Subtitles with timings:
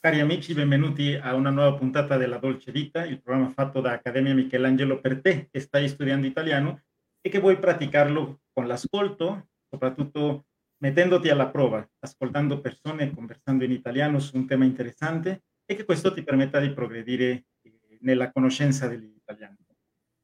[0.00, 4.32] Cari amici, benvenuti a una nuova puntata della Dolce Vita, il programma fatto da Accademia
[4.32, 6.82] Michelangelo per te che stai studiando italiano
[7.20, 10.46] e che vuoi praticarlo con l'ascolto, soprattutto
[10.84, 16.12] mettendoti alla prova, ascoltando persone conversando in italiano su un tema interessante e che questo
[16.12, 19.56] ti permetta di progredire eh, nella conoscenza dell'italiano.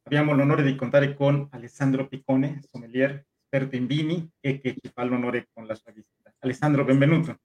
[0.05, 5.02] Abbiamo l'onore di contare con Alessandro Piccone, sommelier, esperto in vini e che ci fa
[5.02, 6.33] l'onore con la sua visita.
[6.38, 7.41] Alessandro, benvenuto.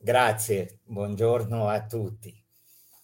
[0.00, 2.32] Grazie, buongiorno a tutti.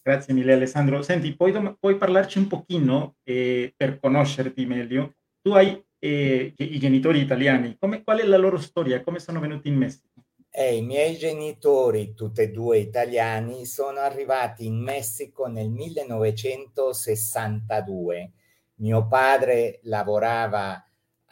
[0.00, 1.02] Grazie mille Alessandro.
[1.02, 5.16] Senti, puoi, puoi parlarci un pochino eh, per conoscerti meglio?
[5.42, 9.02] Tu hai eh, i genitori italiani, come, qual è la loro storia?
[9.02, 10.22] Come sono venuti in Messico?
[10.50, 18.30] Eh, I miei genitori, tutti e due italiani, sono arrivati in Messico nel 1962.
[18.76, 20.80] Mio padre lavorava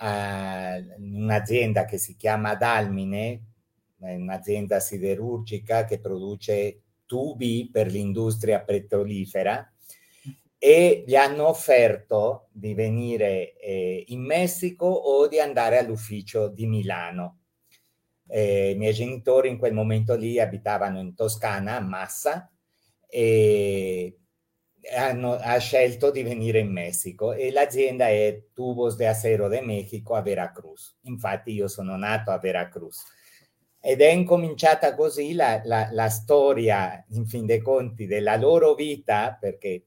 [0.00, 3.51] in un'azienda che si chiama Dalmine,
[4.10, 9.70] un'azienda siderurgica che produce tubi per l'industria petrolifera
[10.58, 17.40] e gli hanno offerto di venire eh, in Messico o di andare all'ufficio di Milano.
[18.28, 22.50] Eh, I miei genitori in quel momento lì abitavano in Toscana, a Massa,
[23.08, 24.18] e
[24.96, 30.14] hanno, ha scelto di venire in Messico e l'azienda è Tubos de Acero de México
[30.14, 30.96] a Veracruz.
[31.02, 33.04] Infatti io sono nato a Veracruz
[33.84, 39.36] ed è incominciata così la, la, la, storia, in fin dei conti, della loro vita,
[39.38, 39.86] perché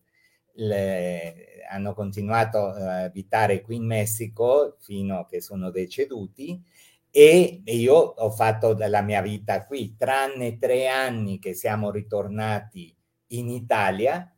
[0.55, 6.61] le, hanno continuato a abitare qui in Messico fino a che sono deceduti.
[7.09, 12.93] E io ho fatto la mia vita qui, tranne tre anni che siamo ritornati
[13.27, 14.29] in Italia,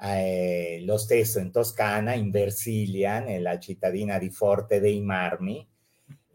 [0.00, 5.66] eh, lo stesso in Toscana, in Versilia, nella cittadina di Forte dei Marmi,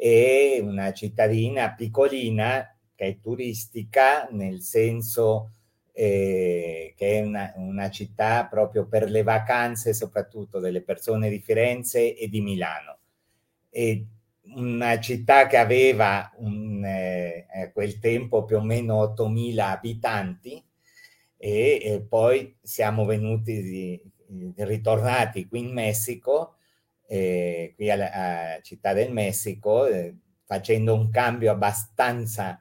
[0.03, 5.51] è una cittadina piccolina che è turistica nel senso
[5.94, 12.17] eh, che è una, una, città proprio per le vacanze, soprattutto delle persone di Firenze
[12.17, 12.97] e di Milano.
[13.69, 14.07] E
[14.55, 20.61] una città che aveva un, eh, a quel tempo più o meno 8.000 abitanti
[21.38, 24.01] e, e poi siamo venuti, di,
[24.57, 26.55] ritornati qui in Messico
[27.08, 30.16] eh, qui a, a, Città del Messico, eh,
[30.46, 32.59] facendo un cambio abbastanza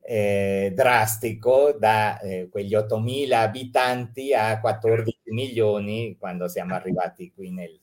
[0.00, 7.78] eh, drastico da eh, quegli 8.000 abitanti a 14 milioni quando siamo arrivati qui nel,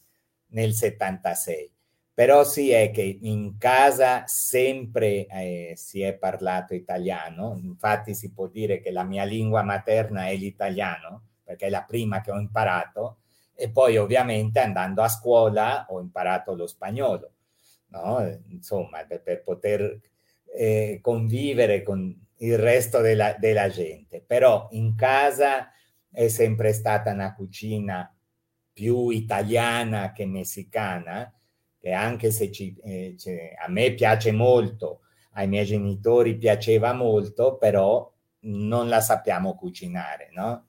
[0.48, 1.72] nel 76.
[2.14, 8.48] Però sì è che in casa sempre eh, si è parlato italiano, infatti si può
[8.48, 13.20] dire che la mia lingua materna è l'italiano, perché è la prima che ho imparato,
[13.60, 17.32] e poi ovviamente andando a scuola ho imparato lo spagnolo,
[17.88, 18.40] no?
[18.50, 20.00] insomma, per, per poter
[20.56, 24.24] eh, convivere con il resto della, della gente.
[24.26, 25.72] Però in casa
[26.12, 28.16] è sempre stata una cucina
[28.72, 31.34] più italiana che messicana,
[31.80, 33.16] che anche se ci, eh,
[33.60, 35.02] a me piace molto,
[35.32, 40.68] ai miei genitori piaceva molto, però non la sappiamo cucinare, no?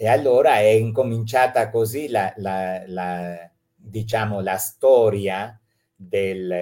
[0.00, 5.60] E allora è incominciata così la, la, la diciamo, la storia
[5.92, 6.54] del,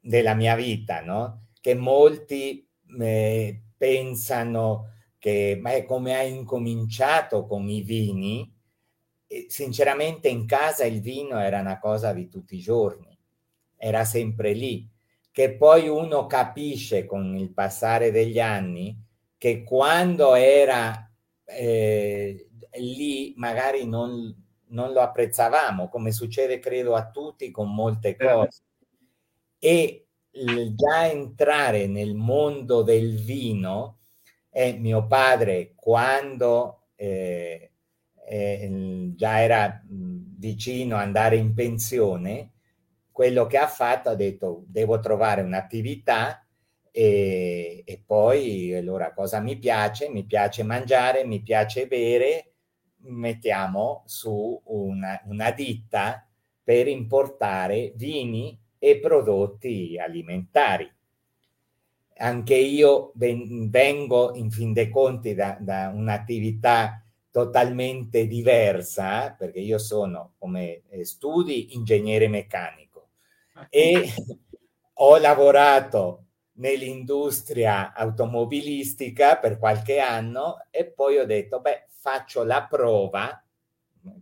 [0.00, 1.50] della mia vita, no?
[1.60, 2.66] Che molti
[2.98, 4.88] eh, pensano
[5.20, 8.52] che, ma è come hai incominciato con i vini,
[9.46, 13.16] sinceramente in casa il vino era una cosa di tutti i giorni,
[13.76, 14.84] era sempre lì,
[15.30, 19.00] che poi uno capisce con il passare degli anni
[19.38, 21.04] che quando era
[21.56, 24.34] eh, lì magari non,
[24.68, 28.62] non, lo apprezzavamo, come succede credo a tutti con molte cose.
[29.58, 33.98] E già entrare nel mondo del vino,
[34.50, 37.72] eh, mio padre quando eh,
[38.26, 42.52] eh, già era vicino a andare in pensione,
[43.10, 46.44] quello che ha fatto ha detto devo trovare un'attività
[46.92, 50.08] e, e, poi allora cosa mi piace?
[50.08, 52.52] Mi piace mangiare, mi piace bere,
[53.02, 56.26] mettiamo su una, una ditta
[56.62, 60.90] per importare vini e prodotti alimentari.
[62.18, 70.34] Anche io vengo in fin dei conti da, da un'attività totalmente diversa, perché io sono
[70.38, 73.08] come eh, studi ingegnere meccanico
[73.68, 74.12] e
[74.94, 76.24] ho lavorato
[76.60, 83.42] nell'industria automobilistica per qualche anno e poi ho detto, beh, faccio la prova,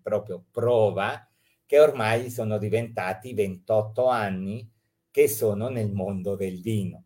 [0.02, 1.28] proprio prova,
[1.66, 4.68] che ormai sono diventati 28 anni
[5.10, 7.04] che sono nel mondo del vino.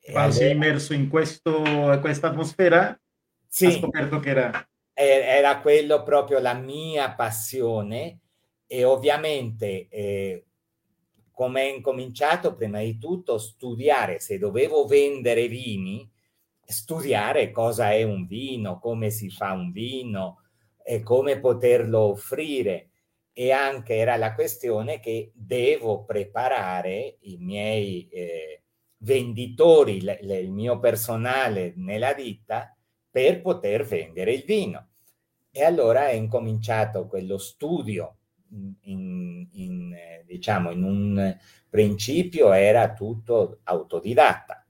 [0.00, 1.62] Quasi allora, immerso in questo,
[2.00, 2.98] questa atmosfera?
[3.46, 4.68] sì, scoperto che era...
[4.96, 8.20] Era quello proprio la mia passione
[8.64, 10.44] e ovviamente eh,
[11.34, 16.08] come è incominciato prima di tutto studiare, se dovevo vendere vini,
[16.64, 20.42] studiare cosa è un vino, come si fa un vino
[20.82, 22.90] e come poterlo offrire.
[23.32, 28.62] E anche era la questione che devo preparare i miei eh,
[28.98, 32.72] venditori, le, le, il mio personale nella ditta
[33.10, 34.90] per poter vendere il vino.
[35.50, 38.18] E allora è incominciato quello studio
[38.82, 41.36] in, in, eh, diciamo, in un
[41.68, 44.64] principio era tutto autodidatta.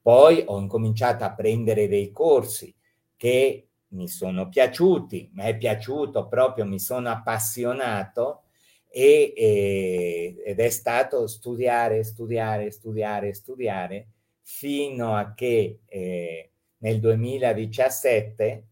[0.00, 2.74] Poi ho incominciato a prendere dei corsi
[3.16, 8.42] che mi sono piaciuti, mi è piaciuto proprio, mi sono appassionato
[8.88, 14.08] e, e, ed è stato studiare, studiare, studiare, studiare
[14.42, 18.66] fino a che eh, nel 2017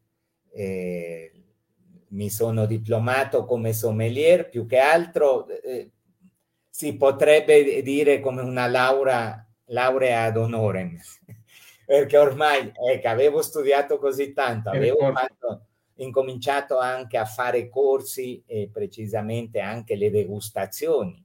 [0.51, 1.33] eh,
[2.13, 5.91] mi sono diplomato come sommelier, più che altro eh,
[6.69, 10.99] si potrebbe dire come una laurea, laurea ad honorem,
[11.87, 15.67] perché ormai ecco, avevo studiato così tanto, avevo fatto,
[15.97, 21.25] incominciato anche a fare corsi e precisamente anche le degustazioni.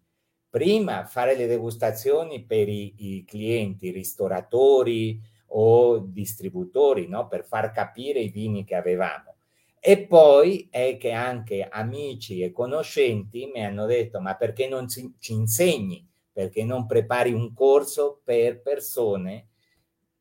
[0.50, 7.28] Prima fare le degustazioni per i, i clienti, ristoratori o distributori, no?
[7.28, 9.37] per far capire i vini che avevamo
[9.79, 15.15] e poi è che anche amici e conoscenti mi hanno detto, ma perché non ci,
[15.19, 16.06] ci insegni?
[16.31, 19.50] Perché non prepari un corso per persone,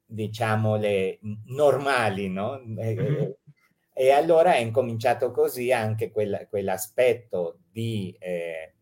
[0.05, 2.63] diciamole, normali, no?
[2.65, 3.31] Mm-hmm.
[3.93, 8.75] E allora è incominciato così anche quel, quell'aspetto di, eh,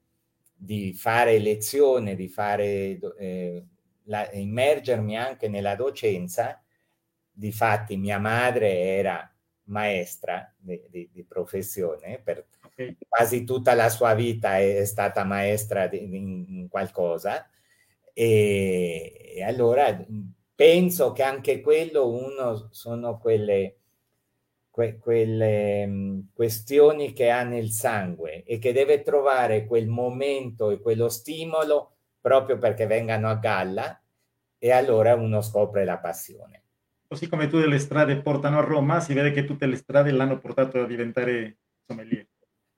[0.55, 3.65] di, fare lezione, di fare, eh,
[4.05, 6.61] la, immergermi anche nella docenza.
[7.31, 9.34] Difatti mia madre era
[9.65, 12.97] maestra di, di, di professione, per okay.
[13.09, 17.49] quasi tutta la sua vita è stata maestra di, in qualcosa
[18.13, 20.05] e, e, allora
[20.55, 23.77] penso che anche quello uno sono quelle,
[24.71, 31.09] que, quelle questioni che ha nel sangue e che deve trovare quel momento e quello
[31.09, 34.01] stimolo proprio perché vengano a galla
[34.59, 36.64] e allora uno scopre la passione
[37.15, 40.41] così come tutte le strade portano a Roma, si vede che tutte le strade l'hanno
[40.41, 42.27] portato a diventare sommelier.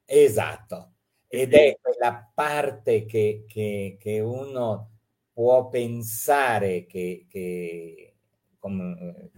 [0.05, 0.93] Esatto,
[1.27, 4.91] ed è quella parte che, che, che uno
[5.33, 8.17] può pensare che, che
[8.59, 9.31] come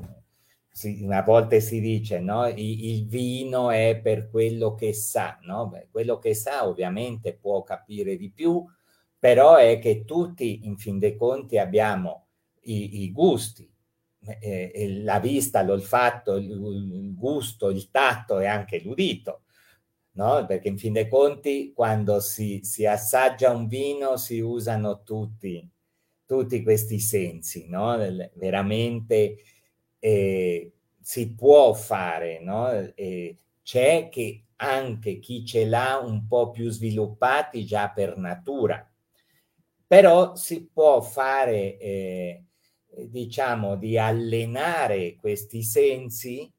[0.69, 2.49] si, a volte si dice, no?
[2.49, 5.69] il, il, vino è per quello che sa, no?
[5.69, 8.65] Beh, quello che sa ovviamente può capire di più,
[9.17, 12.27] però è che tutti in fin dei conti abbiamo
[12.63, 13.73] i, i gusti,
[14.41, 19.43] eh, la vista, l'olfatto, il, il, gusto, il tatto e anche l'udito,
[20.13, 20.45] no?
[20.47, 25.67] Perché in fin dei conti quando si, si assaggia un vino si usano tutti,
[26.27, 27.97] tutti questi sensi, no?
[28.35, 29.37] Veramente
[29.99, 32.71] eh, si può fare, no?
[32.95, 38.85] E c'è che anche chi ce l'ha un po' più sviluppati già per natura,
[39.87, 42.45] però si può fare eh, eh,
[42.91, 46.51] diciamo, di allenare questi sensi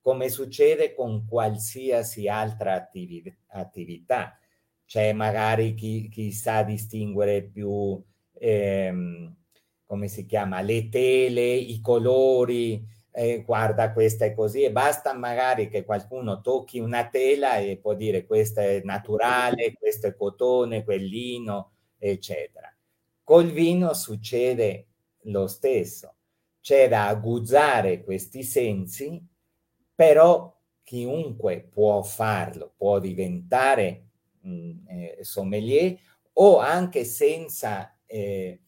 [0.00, 4.38] come succede con qualsiasi altra attivi- attività.
[4.86, 8.02] C'è magari chi, chi, sa distinguere più,
[8.38, 9.36] ehm,
[9.84, 12.82] come si chiama, le tele, i colori,
[13.12, 17.94] eh, guarda questa è così e basta magari che qualcuno tocchi una tela e può
[17.94, 22.72] dire questa è naturale, questo è cotone, quellino, eccetera.
[23.22, 24.87] Col vino succede
[25.22, 26.14] lo stesso.
[26.60, 29.24] C'è da aguzzare questi sensi,
[29.94, 34.08] però chiunque può farlo, può diventare
[34.40, 35.98] mh, mm, eh, sommelier
[36.34, 38.60] o anche senza eh,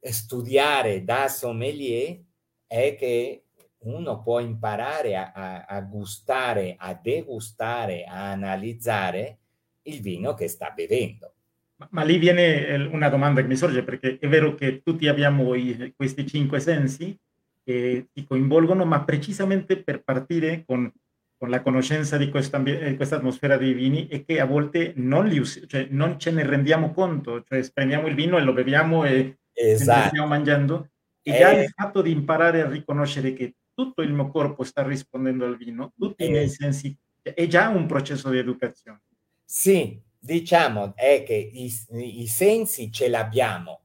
[0.00, 2.22] studiare da sommelier
[2.66, 3.46] è che
[3.78, 9.38] uno può imparare a, a, a, gustare, a degustare, a analizzare
[9.82, 11.35] il vino che sta bevendo.
[11.78, 15.54] Ma, ma, lì viene una domanda che mi sorge perché è vero che tutti abbiamo
[15.54, 17.18] i, questi cinque sensi
[17.62, 20.90] che ti coinvolgono, ma precisamente per partire con,
[21.36, 25.26] con la conoscenza di questa, di questa atmosfera dei vini e che a volte non,
[25.26, 29.04] li us- cioè non ce ne rendiamo conto, cioè prendiamo il vino e lo beviamo
[29.04, 30.08] e esatto.
[30.08, 30.90] stiamo mangiando
[31.22, 31.38] e eh.
[31.38, 35.56] già il fatto di imparare a riconoscere che tutto il mio corpo sta rispondendo al
[35.56, 36.26] vino, tutti eh.
[36.26, 39.00] i miei sensi, è già un processo di educazione.
[39.44, 41.72] Sì, diciamo è che i,
[42.20, 43.84] i sensi ce l'abbiamo,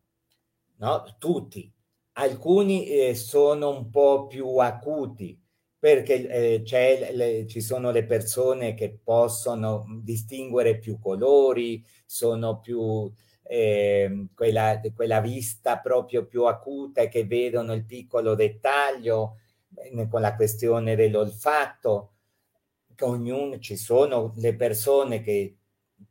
[0.77, 1.15] no?
[1.19, 1.71] tutti.
[2.13, 5.39] Alcuni eh, sono un po' più acuti,
[5.79, 13.11] perché eh, le, ci sono le persone che possono distinguere più colori, sono più
[13.43, 19.37] eh, quella, quella, vista proprio più acuta e che vedono il piccolo dettaglio
[19.75, 22.13] eh, con la questione dell'olfatto.
[23.01, 25.60] Ognuno, ci sono le persone che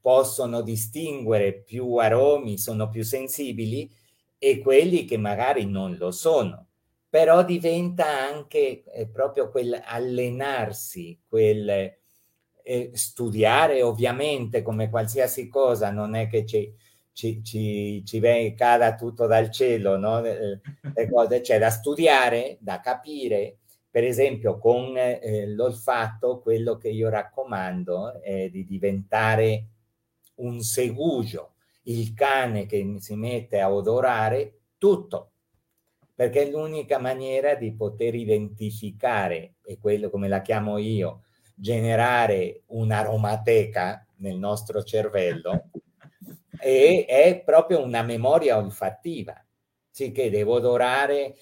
[0.01, 3.91] possono distinguere più aromi, sono più sensibili
[4.39, 6.67] e quelli che magari non lo sono
[7.11, 11.99] però diventa anche eh, proprio quel allenarsi, quel
[12.63, 16.73] eh, studiare ovviamente come qualsiasi cosa, non è che ci,
[17.13, 20.25] ci, ci, ci viene, cada tutto dal cielo, no?
[20.25, 20.61] Eh,
[20.95, 23.59] le cose, c'è da studiare, da capire,
[23.91, 29.65] per esempio con eh, l'olfatto quello che io raccomando è di diventare
[30.41, 31.55] un segugio,
[31.85, 35.33] il cane che si mette a odorare tutto,
[36.15, 41.23] perché è l'unica maniera di poter identificare, e quello come la chiamo io,
[41.55, 45.71] generare un'aromateca nel nostro cervello,
[46.61, 49.43] e è proprio una memoria olfattiva.
[49.93, 51.37] Sì, che devo odorare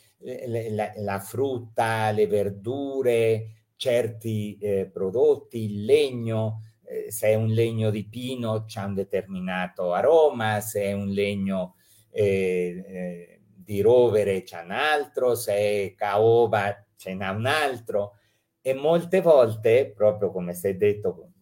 [0.71, 7.91] la, la frutta, le verdure, certi eh, prodotti, il legno, eh, se è un legno
[7.91, 11.77] di pino c'è un determinato aroma, se è un legno
[12.11, 13.33] eh, eh
[13.69, 18.15] di rovere c'è un altro, se è caoba ce n'è un altro
[18.63, 21.33] e molte volte, proprio come si è detto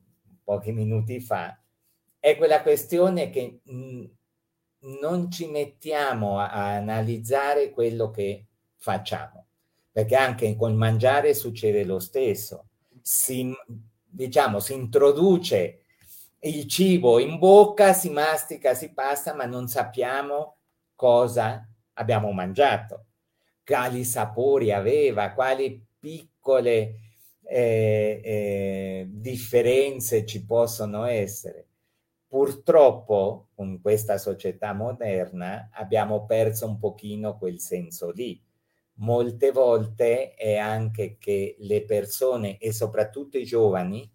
[0.43, 1.57] pochi minuti fa,
[2.19, 4.05] è quella questione che mh,
[5.01, 9.47] non ci mettiamo a, a analizzare quello che facciamo,
[9.93, 12.67] perché anche col mangiare succede lo stesso.
[13.03, 13.53] Si,
[14.17, 15.83] diciamo, si introduce
[16.41, 20.57] il cibo in bocca, si mastica, si passa, ma non sappiamo
[20.95, 23.07] cosa abbiamo mangiato,
[23.65, 26.95] quali sapori aveva, quali piccole
[27.43, 31.67] eh, eh, differenze ci possono essere.
[32.27, 38.43] Purtroppo con questa società moderna abbiamo perso un pochino quel senso lì.
[38.99, 44.11] Molte volte è anche che le persone e soprattutto i giovani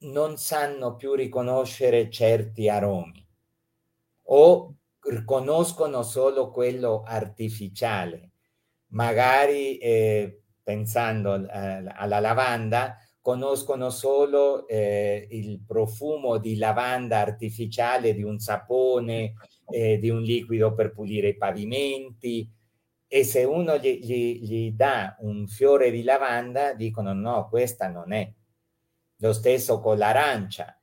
[0.00, 3.24] non sanno più riconoscere certi aromi
[4.24, 4.74] o
[5.24, 8.30] conoscono solo quello artificiale.
[8.88, 18.22] Magari eh, pensando eh, alla lavanda, conoscono solo eh, il profumo di lavanda artificiale di
[18.24, 19.34] un sapone,
[19.70, 22.50] eh, di un liquido per pulire i pavimenti
[23.14, 28.10] e se uno gli, gli, gli dà un fiore di lavanda dicono no, questa non
[28.10, 28.32] è.
[29.16, 30.80] Lo stesso con l'arancia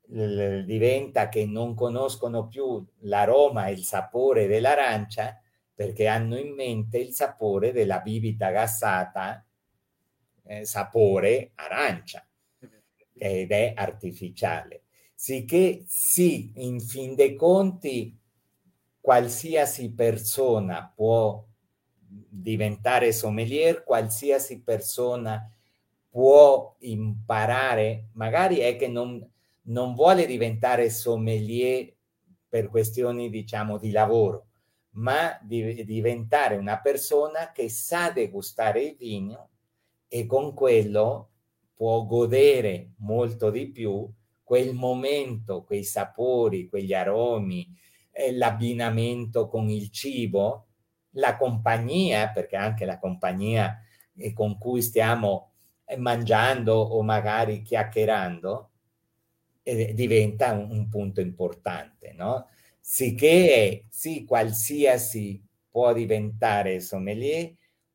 [0.00, 5.38] diventa che non conoscono più l'aroma e il sapore dell'arancia
[5.74, 9.44] perché hanno in mente il sapore della bibita gassata,
[10.44, 12.26] eh, sapore arancia,
[13.12, 14.84] ed è artificiale.
[15.14, 18.18] Sicché sì, in fin dei conti,
[18.98, 21.44] qualsiasi persona può
[22.28, 25.50] diventare sommelier, qualsiasi persona
[26.08, 29.24] può imparare, magari è che non,
[29.62, 31.92] non vuole diventare sommelier
[32.48, 34.46] per questioni, diciamo, di lavoro,
[34.92, 39.50] ma di diventare una persona che sa degustare il vino
[40.08, 41.30] e con quello
[41.74, 44.10] può godere molto di più
[44.42, 47.68] quel momento, quei sapori, quegli aromi,
[48.12, 50.65] eh, l'abbinamento con il cibo,
[51.16, 53.80] la compagnia, perché anche la compagnia
[54.32, 55.52] con cui stiamo
[55.84, 58.70] eh, mangiando o magari chiacchierando,
[59.62, 62.48] eh, diventa un, un, punto importante, no?
[62.80, 67.52] Sicché sì, qualsiasi può diventare sommelier,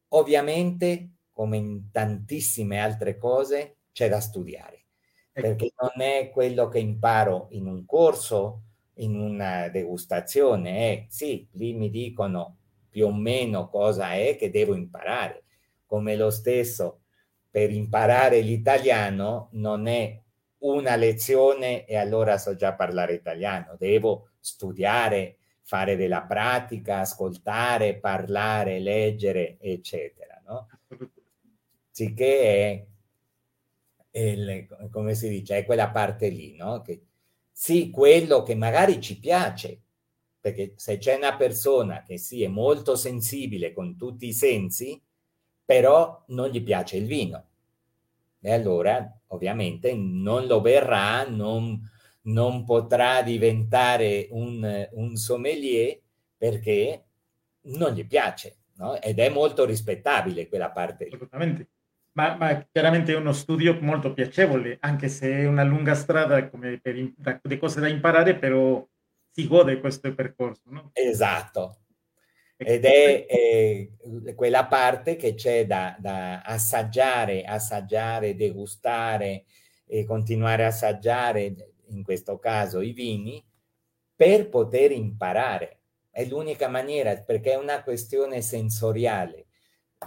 [0.09, 4.85] ovviamente, come in tantissime altre cose, c'è da studiare,
[5.31, 5.47] ecco.
[5.47, 8.63] perché non è quello che imparo in un corso,
[8.95, 12.57] in una degustazione, è sì, lì mi dicono
[12.91, 15.45] più o meno cosa è che devo imparare,
[15.85, 17.03] come lo stesso
[17.49, 20.21] per imparare l'italiano non è
[20.59, 28.79] una lezione e allora so già parlare italiano, devo studiare, fare della pratica, ascoltare, parlare,
[28.79, 30.41] leggere, eccetera.
[30.45, 30.67] No?
[31.89, 32.87] Sicché
[34.11, 36.81] è, il, come si dice, è quella parte lì, no?
[36.81, 37.05] Che,
[37.51, 39.81] sì, quello che magari ci piace,
[40.41, 44.99] perché se c'è una persona che sì, è molto sensibile con tutti i sensi,
[45.63, 47.45] però non gli piace il vino.
[48.41, 51.79] E allora ovviamente non lo verrà, non,
[52.23, 55.99] non potrà diventare un, un, sommelier
[56.35, 57.05] perché
[57.65, 58.99] non gli piace, no?
[58.99, 61.05] Ed è molto rispettabile quella parte.
[61.05, 61.69] Assolutamente.
[62.13, 66.79] Ma, ma, chiaramente è uno studio molto piacevole, anche se è una lunga strada come
[66.81, 68.85] per da, di cose da imparare, però
[69.31, 70.63] si gode questo percorso.
[70.65, 70.91] No?
[70.93, 71.77] Esatto.
[72.57, 73.91] Ed è eh,
[74.35, 79.45] quella parte che c'è da, da, assaggiare, assaggiare, degustare
[79.87, 81.55] e continuare a assaggiare,
[81.87, 83.43] in questo caso i vini,
[84.15, 85.79] per poter imparare.
[86.11, 89.47] È l'unica maniera, perché è una questione sensoriale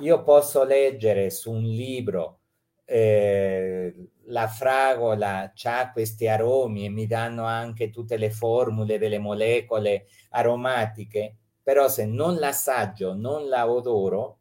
[0.00, 2.40] io posso leggere su un libro
[2.84, 3.94] eh,
[4.26, 11.36] la fragola ha questi aromi e mi danno anche tutte le formule delle molecole aromatiche,
[11.62, 14.38] però se non l'assaggio, non la odoro,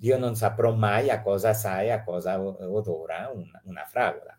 [0.00, 4.38] io non saprò mai a cosa sa e a cosa odora una, una fragola.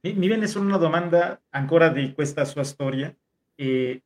[0.00, 3.14] Mi, viene solo una domanda ancora di questa sua storia.
[3.54, 4.02] Eh,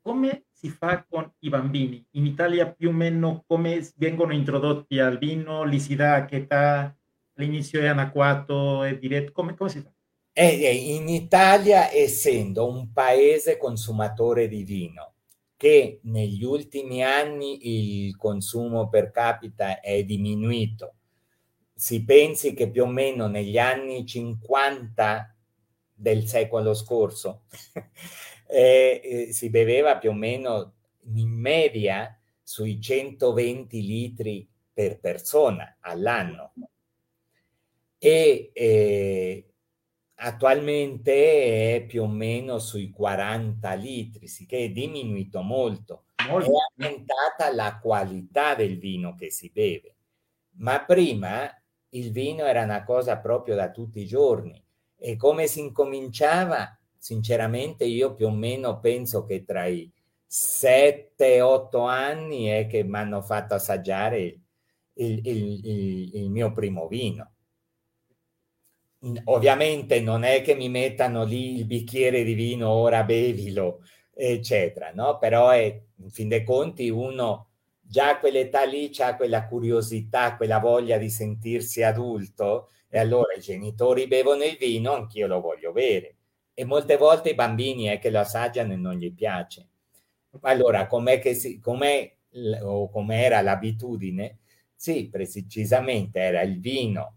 [0.00, 2.04] come si fa con i bambini?
[2.12, 5.64] In Italia più o meno come vengono introdotti al vino?
[5.64, 6.96] Li si dà a che età?
[7.34, 9.32] All'inizio è anacquato e diretto?
[9.32, 9.90] Come, come si fa?
[10.34, 15.14] in Italia, essendo un paese consumatore di vino,
[15.56, 20.94] che negli ultimi anni il consumo per capita è diminuito,
[21.74, 25.36] si pensi che più o meno negli anni 50
[25.94, 27.44] del secolo scorso
[28.48, 30.74] eh, eh, si beveva più o meno
[31.14, 36.52] in media sui 120 litri per persona all'anno
[38.04, 39.46] e eh,
[40.14, 46.06] attualmente è più o meno sui 40 litri, sì che è diminuito molto.
[46.28, 46.50] molto.
[46.50, 49.94] È aumentata la qualità del vino che si beve,
[50.56, 51.48] ma prima
[51.90, 54.60] il vino era una cosa proprio da tutti i giorni
[54.96, 59.88] e come si incominciava sinceramente io più o meno penso che tra i
[60.26, 64.18] 7 e 8 anni è che mi hanno fatto assaggiare
[64.94, 67.31] il, il, il, il, mio primo vino.
[69.24, 73.80] Ovviamente non è che mi mettano lì il bicchiere di vino, ora bevilo,
[74.14, 75.18] eccetera, no?
[75.18, 77.48] Però è, in fin dei conti uno
[77.80, 83.40] già a quell'età lì ha quella curiosità, quella voglia di sentirsi adulto e allora i
[83.40, 86.16] genitori bevono il vino, anch'io lo voglio bere
[86.54, 89.68] e molte volte i bambini è che lo assaggiano e non gli piace.
[90.42, 92.14] Allora, com'è che si, com'è
[92.62, 94.38] o com'era l'abitudine?
[94.74, 97.16] Sì, precisamente era il vino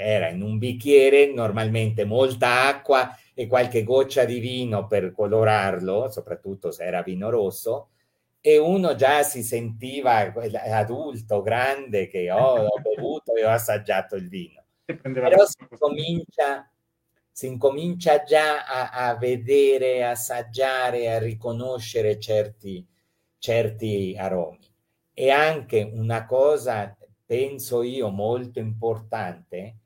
[0.00, 6.10] che era in un bicchiere, normalmente molta acqua e qualche goccia di vino per colorarlo,
[6.10, 7.90] soprattutto se era vino rosso,
[8.40, 10.32] e uno già si sentiva
[10.70, 14.64] adulto, grande, che oh, ho bevuto e ho assaggiato il vino.
[14.86, 16.66] Però si comincia
[17.32, 22.86] si incomincia già a, a vedere, assaggiare, a riconoscere certi,
[23.38, 24.68] certi aromi.
[25.14, 29.79] E anche una cosa, penso io, molto importante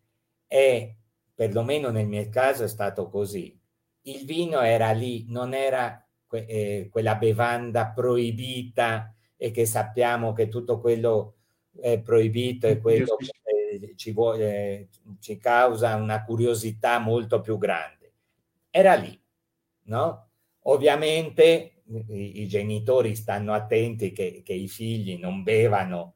[0.54, 0.94] è,
[1.34, 3.58] perlomeno nel mio caso è stato così,
[4.02, 10.46] il vino era lì, non era que- eh, quella bevanda proibita e che sappiamo che
[10.46, 11.38] tutto quello
[11.80, 18.12] è proibito e quello che ci, vuole, ci causa una curiosità molto più grande.
[18.70, 19.20] Era lì,
[19.86, 20.28] no?
[20.66, 26.14] Ovviamente i, i genitori stanno attenti che, che, i figli non bevano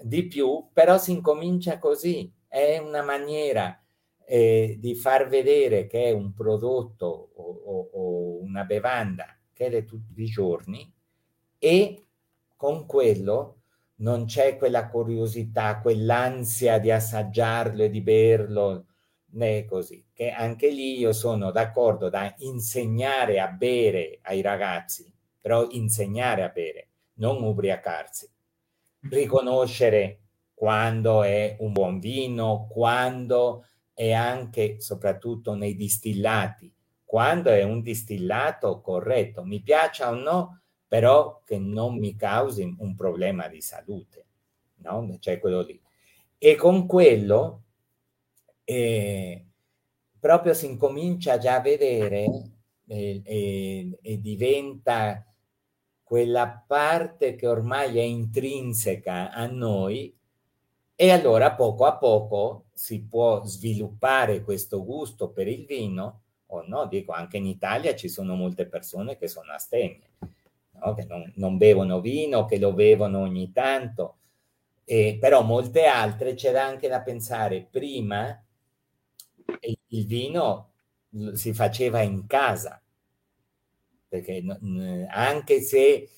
[0.00, 3.78] di più, però si incomincia così, è una maniera
[4.24, 9.84] eh, di far vedere che è un prodotto o, o, o una bevanda che è
[9.84, 10.90] tutti i giorni
[11.58, 12.04] e
[12.56, 13.56] con quello
[13.96, 18.86] non c'è quella curiosità, quell'ansia di assaggiarlo e di berlo,
[19.32, 20.06] né così.
[20.12, 26.48] Che anche lì io sono d'accordo da insegnare a bere ai ragazzi, però insegnare a
[26.48, 28.30] bere, non ubriacarsi.
[29.10, 30.25] Riconoscere
[30.56, 36.72] quando è un buon vino, quando è anche, soprattutto nei distillati,
[37.04, 42.94] quando è un distillato corretto, mi piaccia o no, però che non mi causi un
[42.94, 44.26] problema di salute,
[44.76, 45.14] no?
[45.20, 45.78] Cioè quello lì.
[46.38, 47.64] E con quello
[48.64, 49.46] eh,
[50.18, 52.24] proprio si incomincia già a vedere
[52.86, 55.22] eh, eh, e diventa
[56.02, 60.16] quella parte che ormai è intrinseca a noi
[60.96, 66.86] e allora poco a poco si può sviluppare questo gusto per il vino o no,
[66.86, 70.08] dico anche in Italia ci sono molte persone che sono astemie
[70.80, 70.94] no?
[70.94, 74.16] che non, non, bevono vino, che lo bevono ogni tanto,
[74.84, 78.40] eh, però molte altre c'era anche da pensare prima
[79.60, 80.70] il vino
[81.32, 82.80] si faceva in casa,
[84.08, 84.44] perché
[85.08, 86.08] anche se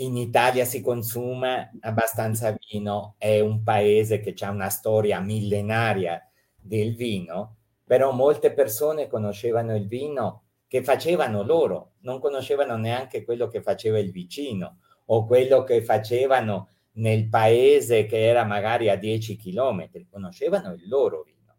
[0.00, 6.20] in Italia si consuma abbastanza vino, è un paese che ha una storia millenaria
[6.56, 13.48] del vino, però molte persone conoscevano il vino che facevano loro, non conoscevano neanche quello
[13.48, 19.36] che faceva il vicino o quello che facevano nel paese che era magari a 10
[19.36, 21.56] chilometri, conoscevano il loro vino.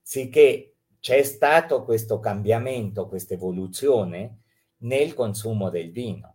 [0.00, 4.40] Sicché c'è stato questo cambiamento, questa evoluzione
[4.78, 6.31] nel consumo del vino.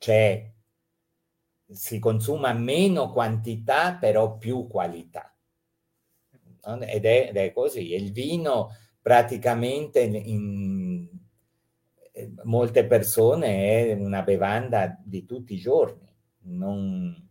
[0.00, 0.50] Cioè
[1.70, 5.32] si consuma meno quantità, però più qualità.
[6.62, 7.94] Ed è, ed è così.
[7.94, 11.08] Il vino praticamente in
[12.44, 16.10] molte persone è una bevanda di tutti i giorni
[16.42, 17.28] non,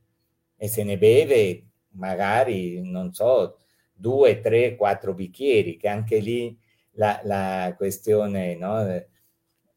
[0.56, 3.60] e se ne beve magari, non so,
[3.94, 6.58] due, tre, quattro bicchieri, che anche lì
[6.92, 8.88] la, la questione, no?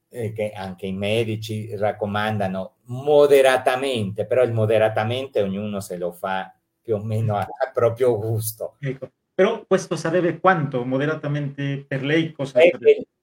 [0.09, 6.97] eh, che anche i medici raccomandano moderatamente, però il moderatamente ognuno se lo fa più
[6.97, 8.77] o meno a, a proprio gusto.
[8.81, 9.11] Ecco.
[9.35, 12.33] Però questo sarebbe quanto moderatamente per lei?
[12.33, 12.61] Cosa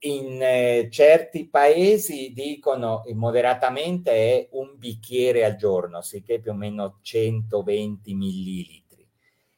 [0.02, 6.98] in eh, certi paesi dicono moderatamente è un bicchiere al giorno, sicché più o meno
[7.02, 9.08] 120 millilitri.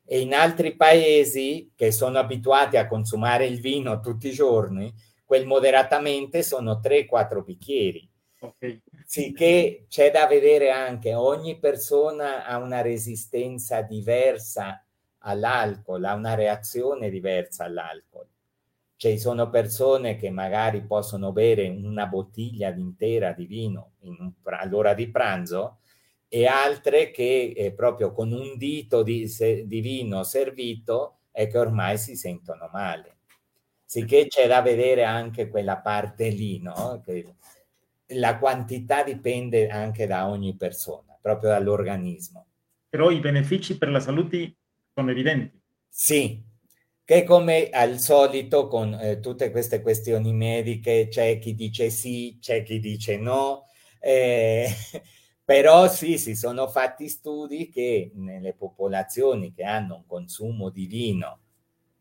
[0.04, 4.94] E in altri paesi che sono abituati a consumare il vino tutti i giorni,
[5.24, 8.10] quel moderatamente sono 3-4 bicchieri.
[8.40, 8.82] Okay.
[9.14, 14.86] Sicché c'è da vedere anche, ogni persona ha una resistenza diversa
[15.18, 18.26] all'alcol, ha una reazione diversa all'alcol.
[18.96, 25.10] Ci sono persone che magari possono bere una bottiglia intera di vino in all'ora di
[25.12, 25.80] pranzo
[26.30, 31.58] e altre che eh, proprio con un dito di, se, di vino servito è che
[31.58, 33.18] ormai si sentono male.
[33.84, 37.02] Sicché c'è da vedere anche quella parte lì, no?
[37.04, 37.36] Che
[38.14, 42.46] la quantità dipende anche da ogni persona, proprio dall'organismo.
[42.90, 44.56] Però i benefici per la salute
[44.94, 45.60] sono evidenti.
[45.88, 46.44] Sì,
[47.04, 52.64] che come al solito con eh, tutte queste questioni mediche c'è chi dice sì, c'è
[52.64, 53.66] chi dice no,
[54.00, 54.68] eh,
[55.44, 61.40] però sì, si sono fatti studi che nelle popolazioni che hanno un consumo di vino,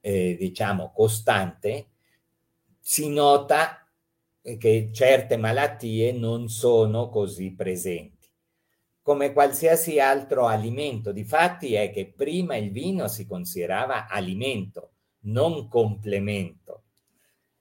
[0.01, 1.89] eh, diciamo, costante,
[2.81, 3.87] si nota
[4.43, 8.21] che certe malattie non sono così presenti
[9.03, 11.11] come qualsiasi altro alimento.
[11.13, 16.85] Difatti è che prima il vino si considerava alimento, non complemento.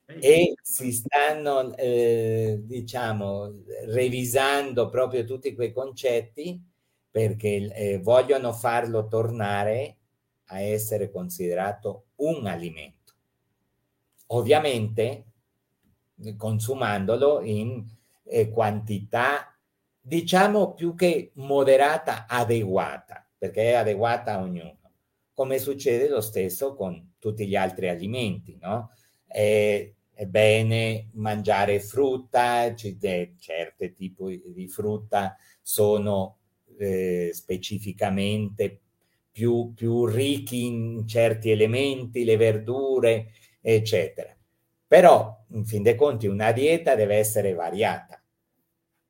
[0.06, 6.60] E si stanno, eh, diciamo, revisando proprio tutti quei concetti
[7.12, 9.98] perché eh, vogliono farlo tornare
[10.46, 13.13] a essere considerato un alimento.
[14.28, 15.26] Ovviamente
[16.36, 17.84] consumandolo in
[18.25, 19.53] eh, quantità
[19.99, 24.77] diciamo più che moderata, adeguata, perché è adeguata a ognuno.
[25.34, 28.91] Come succede lo stesso con tutti gli altri alimenti, no?
[29.25, 36.39] È, è bene mangiare frutta, certi tipi di frutta sono
[36.77, 38.82] eh, specificamente
[39.32, 43.27] più, più ricchi in certi elementi, le verdure,
[43.62, 44.36] eccetera.
[44.89, 48.19] Però, in fin dei conti, una dieta deve essere variata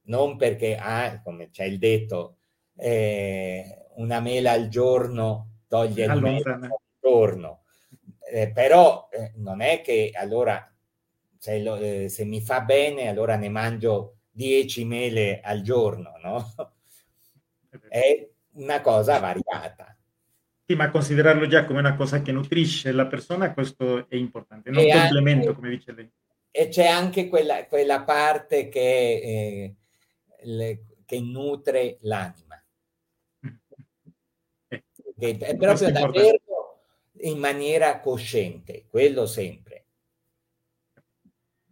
[0.10, 2.38] non perché, ah, come c'è il detto,
[2.76, 7.64] eh, una mela al giorno toglie il al giorno,
[8.32, 10.72] eh, però eh, non è che allora
[11.38, 16.54] se, lo, eh, se, mi fa bene allora ne mangio 10 mele al giorno, no?
[17.88, 19.96] È una cosa variata.
[20.70, 24.84] Sì, ma considerarlo già come una cosa che nutrisce la persona, questo è importante, non
[24.84, 26.12] e complemento, anche, come dice lei.
[26.52, 29.76] E c'è anche quella, quella parte che eh,
[30.44, 32.64] le, che nutre l'anima.
[34.68, 34.84] Eh,
[35.18, 36.12] che è proprio da
[37.22, 39.86] in maniera cosciente, quello sempre.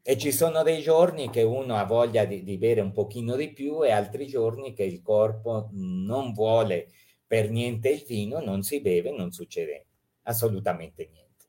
[0.02, 3.54] E ci sono dei giorni che uno ha voglia di, di bere un pochino di
[3.54, 6.88] più e altri giorni che il corpo non vuole
[7.28, 9.86] per niente il vino, non si beve, non succede
[10.24, 11.46] assolutamente niente.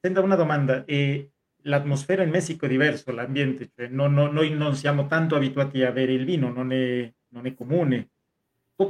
[0.00, 1.30] Senta una domanda, e
[1.62, 5.90] l'atmosfera in Messico è diverso, l'ambiente, cioè non, non, noi non siamo tanto abituati a
[5.90, 8.10] bere il vino, non è, non è comune.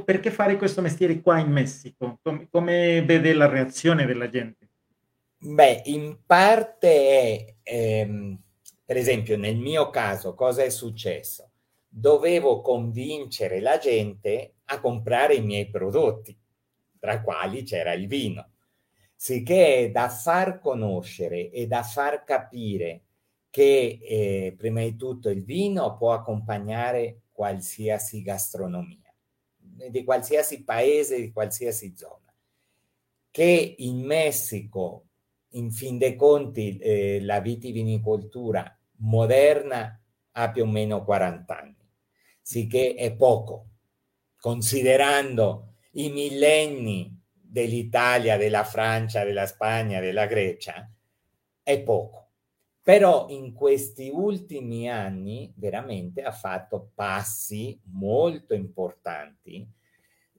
[0.03, 2.19] Perché fare questo mestiere qua in Messico?
[2.21, 4.67] Come, come, vede la reazione della gente?
[5.37, 8.37] Beh, in parte è, ehm,
[8.83, 11.51] per esempio, nel mio caso, cosa è successo?
[11.87, 16.37] Dovevo convincere la gente a comprare i miei prodotti,
[16.99, 18.51] tra quali c'era il vino.
[19.15, 23.03] Sicché da far conoscere e da far capire
[23.49, 29.11] che eh, prima di tutto il vino può accompagnare qualsiasi gastronomia,
[29.57, 32.33] di qualsiasi paese, di qualsiasi zona,
[33.31, 35.05] che in Messico,
[35.51, 39.99] in fin dei conti, eh, la vitivinicoltura moderna
[40.31, 41.87] ha più o meno 40 anni,
[42.41, 43.69] sicché è poco,
[44.39, 50.89] considerando i millenni dell'Italia, della Francia, della Spagna, della Grecia,
[51.63, 52.25] è poco.
[52.81, 59.67] Però in questi ultimi anni veramente ha fatto passi molto importanti.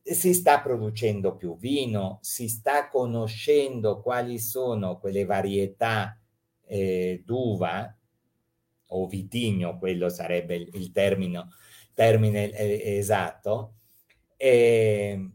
[0.01, 6.19] Si sta producendo più vino, si sta conoscendo quali sono quelle varietà
[6.65, 7.95] eh, d'uva
[8.87, 11.49] o vitigno, quello sarebbe il, il termine,
[11.93, 13.78] termine eh, esatto,
[14.39, 15.31] eh,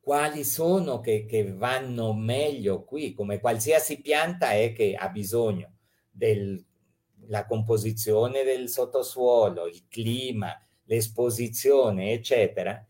[0.00, 7.44] quali sono che, che, vanno meglio qui, come qualsiasi pianta è che ha bisogno della
[7.48, 12.86] composizione del sottosuolo, il clima, l'esposizione, eccetera,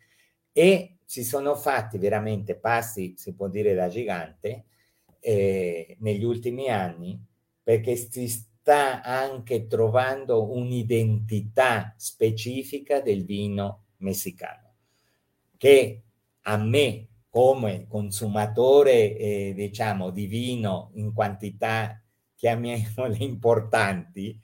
[0.53, 4.67] e si sono fatti veramente passi, si può dire da gigante,
[5.21, 7.19] eh, negli ultimi anni,
[7.63, 14.66] perché si sta anche trovando un'identità specifica del vino messicano,
[15.57, 16.03] che
[16.43, 22.01] a me come consumatore, eh, diciamo, di vino in quantità,
[22.35, 24.41] chiamiamole importanti,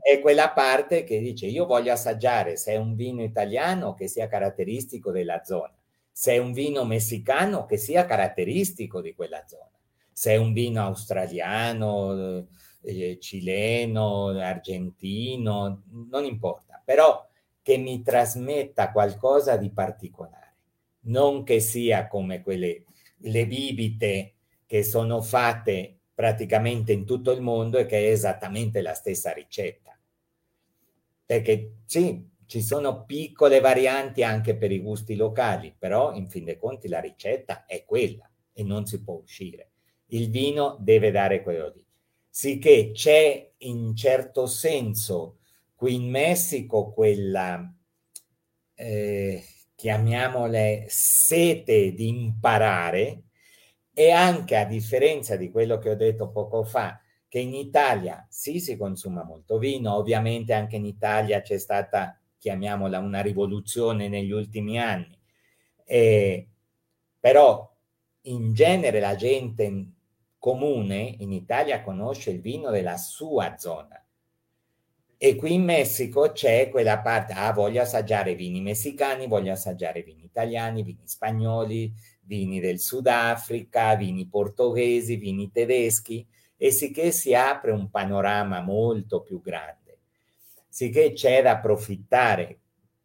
[0.00, 4.28] è quella parte che dice io voglio assaggiare se è un vino italiano che sia
[4.28, 5.74] caratteristico della zona,
[6.10, 9.70] se è un vino messicano che sia caratteristico di quella zona,
[10.12, 12.46] se è un vino australiano,
[12.82, 17.28] eh, cileno, argentino, non importa, però
[17.62, 20.54] che mi trasmetta qualcosa di particolare,
[21.02, 22.84] non che sia come quelle
[23.22, 24.34] le bibite
[24.66, 29.98] che sono fatte praticamente in tutto il mondo e che è esattamente la stessa ricetta.
[31.26, 36.56] Perché sì, ci sono piccole varianti anche per i gusti locali, però in fin dei
[36.56, 39.70] conti la ricetta è quella e non si può uscire.
[40.06, 41.84] Il vino deve dare quello lì
[42.30, 45.39] sicché c'è in certo senso
[45.80, 47.74] qui in Messico quella,
[48.74, 49.42] eh,
[49.74, 53.22] chiamiamole, sete di imparare
[53.94, 58.60] e anche a differenza di quello che ho detto poco fa, che in Italia sì
[58.60, 64.78] si consuma molto vino, ovviamente anche in Italia c'è stata, chiamiamola, una rivoluzione negli ultimi
[64.78, 65.18] anni,
[65.86, 66.46] eh,
[67.18, 67.74] però
[68.24, 69.92] in genere la gente
[70.38, 73.98] comune in Italia conosce il vino della sua zona.
[75.22, 80.24] E qui in Messico c'è quella parte, ah, voglio assaggiare vini messicani, voglio assaggiare vini
[80.24, 87.90] italiani, vini spagnoli, vini del Sudafrica, vini portoghesi, vini tedeschi, e sicché si apre un
[87.90, 89.98] panorama molto più grande.
[90.66, 92.60] Sicché c'è da approfittare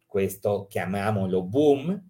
[0.06, 2.02] questo, chiamiamolo boom,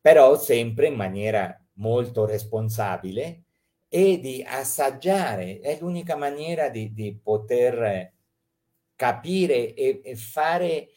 [0.00, 3.42] però sempre in maniera molto responsabile,
[3.90, 8.13] e di assaggiare, è l'unica maniera di, di poter
[8.96, 10.88] capire e, e fare,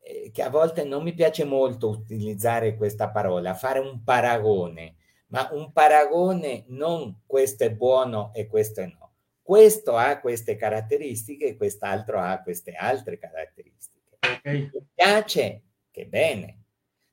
[0.00, 4.96] eh, che a volte non mi piace molto utilizzare questa parola, fare un paragone,
[5.28, 9.12] ma un paragone non questo è buono e questo è no.
[9.42, 14.18] Questo ha queste caratteristiche e quest'altro ha queste altre caratteristiche.
[14.20, 14.70] Okay.
[14.72, 16.62] Mi piace, che bene.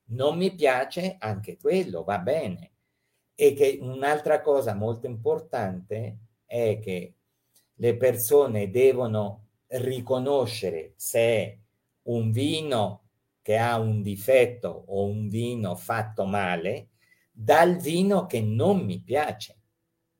[0.05, 2.73] Non mi piace, anche quello va bene
[3.35, 7.15] e che un'altra cosa molto importante è che
[7.73, 9.42] le persone devono
[9.73, 11.57] riconoscere se è
[12.03, 13.01] un vino
[13.41, 16.89] che ha un difetto o un vino fatto male
[17.31, 19.57] dal vino che non mi piace,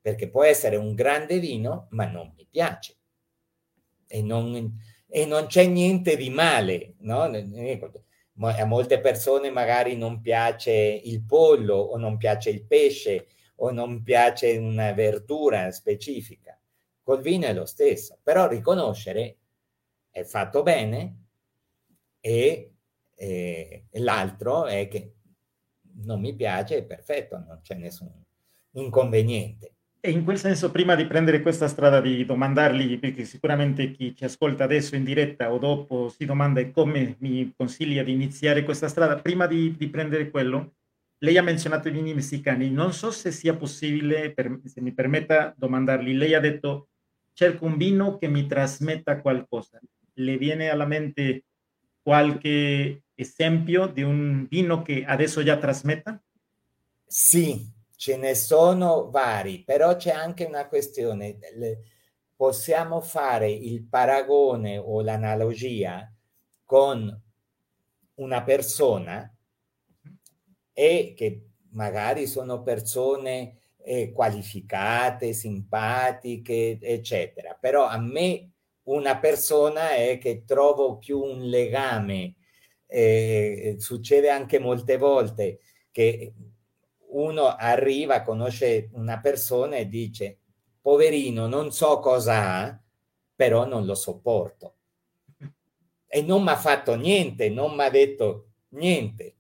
[0.02, 2.98] perché può essere un grande vino ma non mi piace
[4.08, 7.22] e non, e non c'è niente di male, no?
[7.22, 14.02] a molte persone magari non piace il pollo o non piace il pesce o non
[14.04, 16.60] piace una verdura specifica.
[17.04, 19.38] Col vino è lo stesso, però riconoscere
[20.14, 21.16] è fatto bene
[22.20, 22.72] e,
[23.16, 25.16] e, l'altro è che
[26.04, 28.12] non mi piace, è perfetto, non c'è nessun
[28.74, 29.72] inconveniente.
[30.00, 34.26] E in quel senso, prima di prendere questa strada di domandargli, perché sicuramente chi ci
[34.26, 39.20] ascolta adesso in diretta o dopo si domanda come mi consiglia di iniziare questa strada,
[39.20, 40.76] prima di, di prendere quello,
[41.20, 42.70] lei ha menzionato i vini messicani.
[42.70, 46.90] Non so se sia possibile, per, se mi permetta domandargli, lei ha detto
[47.34, 49.80] cerco un vino che mi trasmetta qualcosa.
[50.14, 51.46] Le viene alla mente
[52.02, 56.22] qualche esempio di un vino che adesso già trasmetta?
[57.06, 61.38] Sì, ce ne sono vari, però c'è anche una questione.
[62.36, 66.12] Possiamo fare il paragone o l'analogia
[66.66, 67.22] con
[68.16, 69.34] una persona
[70.74, 77.56] e che magari sono persone eh, qualificate, simpatiche, eccetera.
[77.60, 78.53] Però a me
[78.84, 82.36] una persona è che trovo più un legame.
[82.86, 85.60] Eh, succede anche molte volte
[85.92, 86.34] che
[87.14, 90.40] uno arriva, conosce una persona e dice,
[90.82, 92.82] poverino, non so cosa ha,
[93.36, 94.76] però non lo sopporto.
[96.08, 99.36] E non mi ha fatto niente, non mi ha detto niente.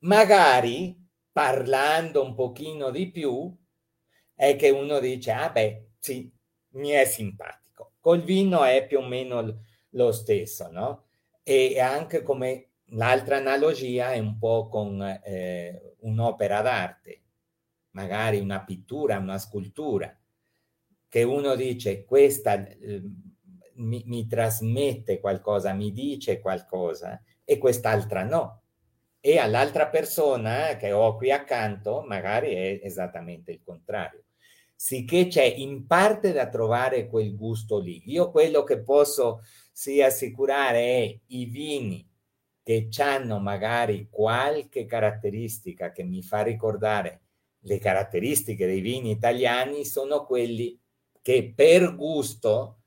[0.00, 0.96] Magari
[1.32, 3.54] parlando un pochino di più
[4.34, 6.30] è che uno dice, ah beh, sì,
[6.70, 7.67] mi è simpatico.
[8.00, 11.04] Col vino è più o meno lo stesso, no?
[11.42, 17.22] E anche come l'altra analogia è un po' con eh, un'opera d'arte,
[17.90, 20.14] magari una pittura, una scultura,
[21.08, 23.02] che uno dice questa eh,
[23.76, 28.62] mi, mi trasmette qualcosa, mi dice qualcosa e quest'altra no.
[29.20, 34.24] E all'altra persona che ho qui accanto magari è esattamente il contrario.
[34.80, 38.00] Sicché c'è in parte da trovare quel gusto lì.
[38.12, 39.40] Io quello che posso
[39.72, 42.08] sì assicurare è i vini
[42.62, 47.22] che hanno magari qualche caratteristica che mi fa ricordare
[47.62, 50.78] le caratteristiche dei vini italiani sono quelli
[51.22, 52.78] che per gusto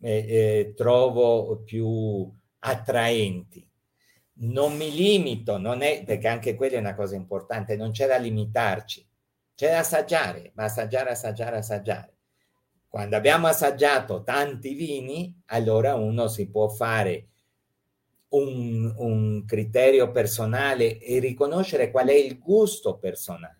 [0.00, 3.64] eh, eh, trovo più attraenti.
[4.38, 8.16] Non mi limito, non è, perché anche quella è una cosa importante, non c'è da
[8.16, 9.06] limitarci,
[9.54, 12.14] c'è da assaggiare, ma assaggiare, assaggiare, assaggiare.
[12.88, 17.28] Quando abbiamo assaggiato tanti vini, allora uno si può fare
[18.30, 23.56] un, un criterio personale e riconoscere qual è il gusto personale.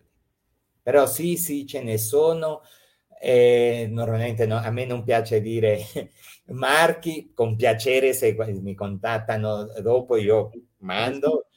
[0.81, 2.61] Però sì, sì, ce ne sono.
[3.19, 5.79] Eh, normalmente no, a me non piace dire
[6.47, 11.47] marchi, con piacere se mi contattano dopo io mando,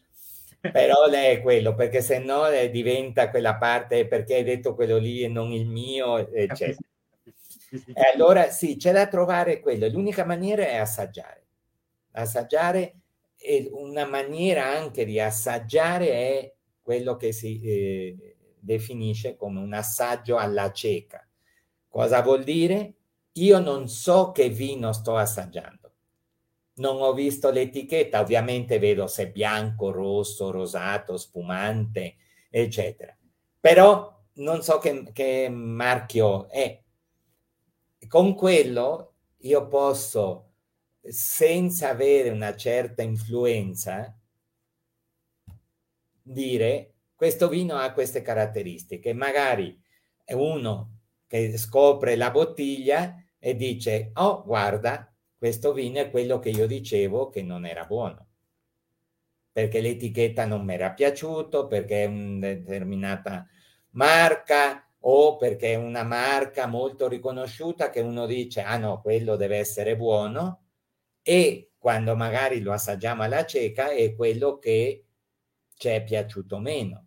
[0.72, 4.98] però lei è quello, perché se no eh, diventa quella parte perché hai detto quello
[4.98, 6.78] lì e non il mio, eccetera.
[7.70, 9.88] E allora sì, c'è da trovare quello.
[9.88, 11.44] L'unica maniera è assaggiare.
[12.12, 12.94] Assaggiare
[13.36, 20.36] e una maniera anche di assaggiare è quello che si eh, definisce come un assaggio
[20.36, 21.26] alla cieca.
[21.88, 22.94] Cosa vuol dire?
[23.32, 25.85] Io non so che vino sto assaggiando.
[26.76, 32.16] Non ho visto l'etichetta, ovviamente vedo se è bianco, rosso, rosato, spumante,
[32.50, 33.16] eccetera.
[33.58, 36.82] Però non so che, che marchio è.
[38.08, 40.52] Con quello io posso
[41.00, 44.14] senza avere una certa influenza,
[46.22, 49.12] dire questo vino ha queste caratteristiche.
[49.14, 49.80] Magari
[50.24, 56.50] è uno che scopre la bottiglia e dice, oh guarda, questo vino è quello che
[56.50, 58.26] io dicevo che non era buono,
[59.52, 63.46] perché l'etichetta non mi era piaciuto, perché è una determinata
[63.90, 69.58] marca o perché è una marca molto riconosciuta che uno dice, ah no, quello deve
[69.58, 70.64] essere buono,
[71.22, 75.04] e quando magari lo assaggiamo alla cieca è quello che
[75.76, 77.06] ci è piaciuto meno.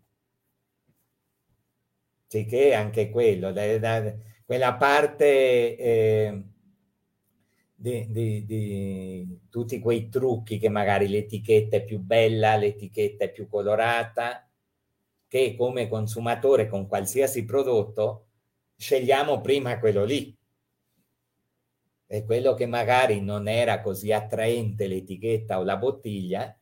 [2.27, 4.13] Sicché anche quello, da, da,
[4.45, 6.43] quella parte eh,
[7.81, 13.47] di, di, di, tutti quei trucchi che magari l'etichetta è più bella, l'etichetta è più
[13.47, 14.45] colorata,
[15.27, 18.25] che come consumatore con qualsiasi prodotto
[18.75, 20.35] scegliamo prima quello lì
[22.05, 26.53] e quello che magari non era così attraente l'etichetta o la bottiglia,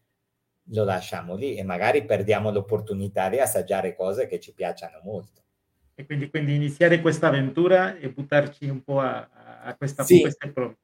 [0.72, 5.42] lo lasciamo lì e magari perdiamo l'opportunità di assaggiare cose che ci piacciono molto.
[5.96, 9.28] E quindi, quindi iniziare questa avventura e buttarci un po' a,
[9.64, 10.24] a questa, sì.
[10.54, 10.78] prove.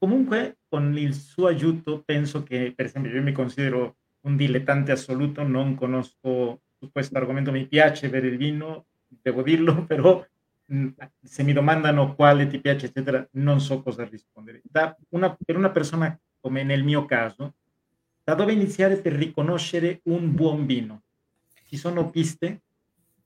[0.00, 5.44] Comunque, con il suo aiuto, penso che, per esempio, io mi considero un dilettante assoluto,
[5.44, 10.26] non conosco questo argomento, mi piace bere il vino, devo dirlo, però
[10.72, 10.88] Mm,
[11.20, 14.62] se mi domandano quale ti piace, eccetera, non so cosa rispondere.
[15.10, 17.54] Una, per una persona come nel mio caso,
[18.22, 21.02] da dove iniziare per riconoscere un buon vino?
[21.66, 22.62] Ci sono piste?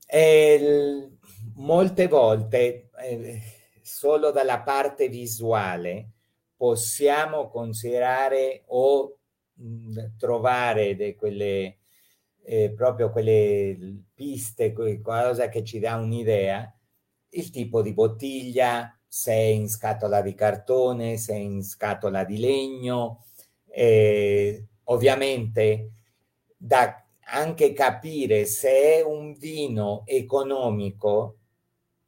[0.07, 1.11] Eh,
[1.57, 3.43] molte volte, eh,
[3.83, 6.13] solo dalla parte visuale,
[6.57, 9.19] possiamo considerare o
[9.55, 11.79] mh, trovare de, quelle,
[12.45, 16.69] eh, proprio quelle piste, qualcosa che ci dà un'idea
[17.37, 22.39] il tipo di bottiglia, se è in scatola di cartone, se è in scatola di
[22.39, 23.25] legno,
[23.69, 25.91] eh, ovviamente
[26.57, 31.39] da anche capire se è un vino economico,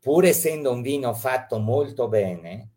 [0.00, 2.70] pur essendo un vino fatto molto bene,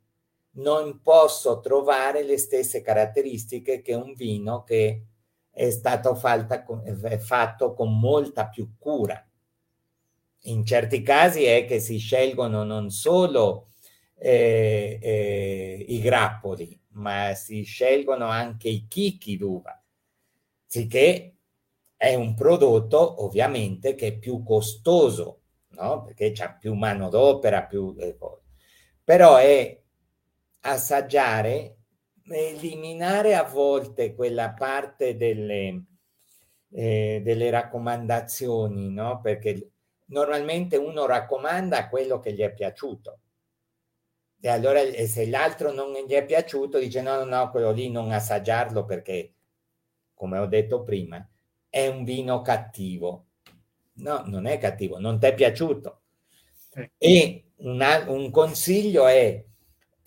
[0.52, 5.04] non posso trovare le stesse caratteristiche che un vino che
[5.52, 9.24] è stato fatto con molta più cura.
[10.44, 13.72] In certi casi è che si scelgono non solo
[14.16, 19.82] eh, eh, i grappoli, ma si scelgono anche i chicchi d'uva,
[20.66, 21.36] sicché
[21.96, 25.42] è un prodotto ovviamente che è più costoso,
[25.72, 26.04] no?
[26.04, 28.18] perché c'è più manodopera, più eh,
[29.04, 29.78] però è
[30.62, 31.78] assaggiare,
[32.30, 35.84] eliminare a volte quella parte delle,
[36.72, 39.20] eh, delle raccomandazioni, no?
[39.22, 39.72] perché
[40.08, 43.20] normalmente uno raccomanda quello che gli è piaciuto.
[44.42, 48.12] E allora se l'altro non gli è piaciuto, dice no, no, no, quello lì non
[48.12, 49.34] assaggiarlo perché,
[50.14, 51.28] come ho detto prima,
[51.70, 53.26] è un vino cattivo.
[53.96, 56.02] No, non è cattivo, non ti è piaciuto.
[56.98, 59.44] E una, un consiglio è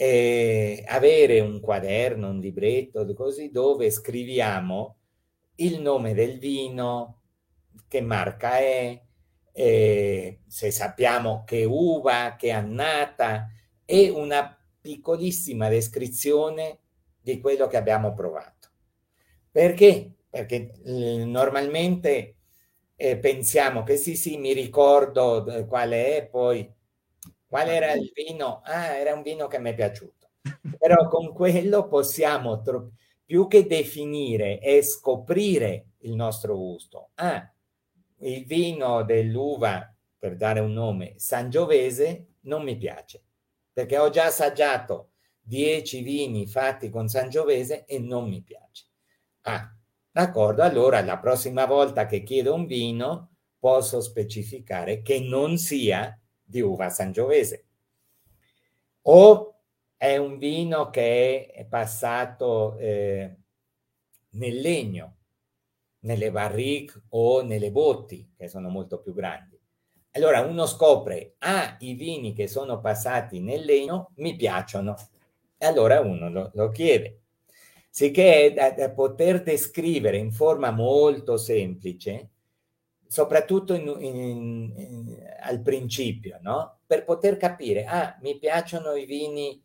[0.02, 4.96] eh, avere un quaderno, un libretto, così, dove scriviamo
[5.56, 7.20] il nome del vino,
[7.86, 9.00] che marca è,
[9.52, 13.48] eh, se sappiamo che uva, che annata
[13.84, 16.80] e una piccolissima descrizione
[17.20, 18.70] di quello che abbiamo provato.
[19.52, 20.14] Perché?
[20.28, 22.34] Perché eh, normalmente
[22.96, 26.68] eh, pensiamo che sì, sì, mi ricordo eh, quale è, poi
[27.52, 28.60] qual era il vino?
[28.64, 30.30] Ah, era un vino che mi è piaciuto.
[30.78, 32.92] Però con quello possiamo tro-
[33.24, 37.10] più che definire e scoprire il nostro gusto.
[37.14, 37.52] Ah,
[38.20, 43.22] il vino dell'uva, per dare un nome, sangiovese, non mi piace,
[43.72, 48.86] perché ho già assaggiato dieci vini fatti con sangiovese e non mi piace.
[49.42, 49.68] Ah,
[50.10, 56.60] d'accordo, allora la prossima volta che chiedo un vino posso specificare che non sia di
[56.60, 57.64] uva sangiovese.
[59.02, 59.54] O
[59.96, 63.36] è un vino che è passato eh,
[64.30, 65.16] nel legno,
[66.00, 69.58] nelle barrique o nelle botti, che sono molto più grandi.
[70.14, 74.94] Allora uno scopre, ah, i vini che sono passati nel legno mi piacciono.
[75.56, 77.20] E allora uno lo, lo chiede.
[77.88, 82.31] Sicché da, da poter descrivere in forma molto semplice,
[83.12, 86.78] soprattutto in, in, in, al principio, no?
[86.86, 89.62] Per poter capire, ah, mi piacciono i vini,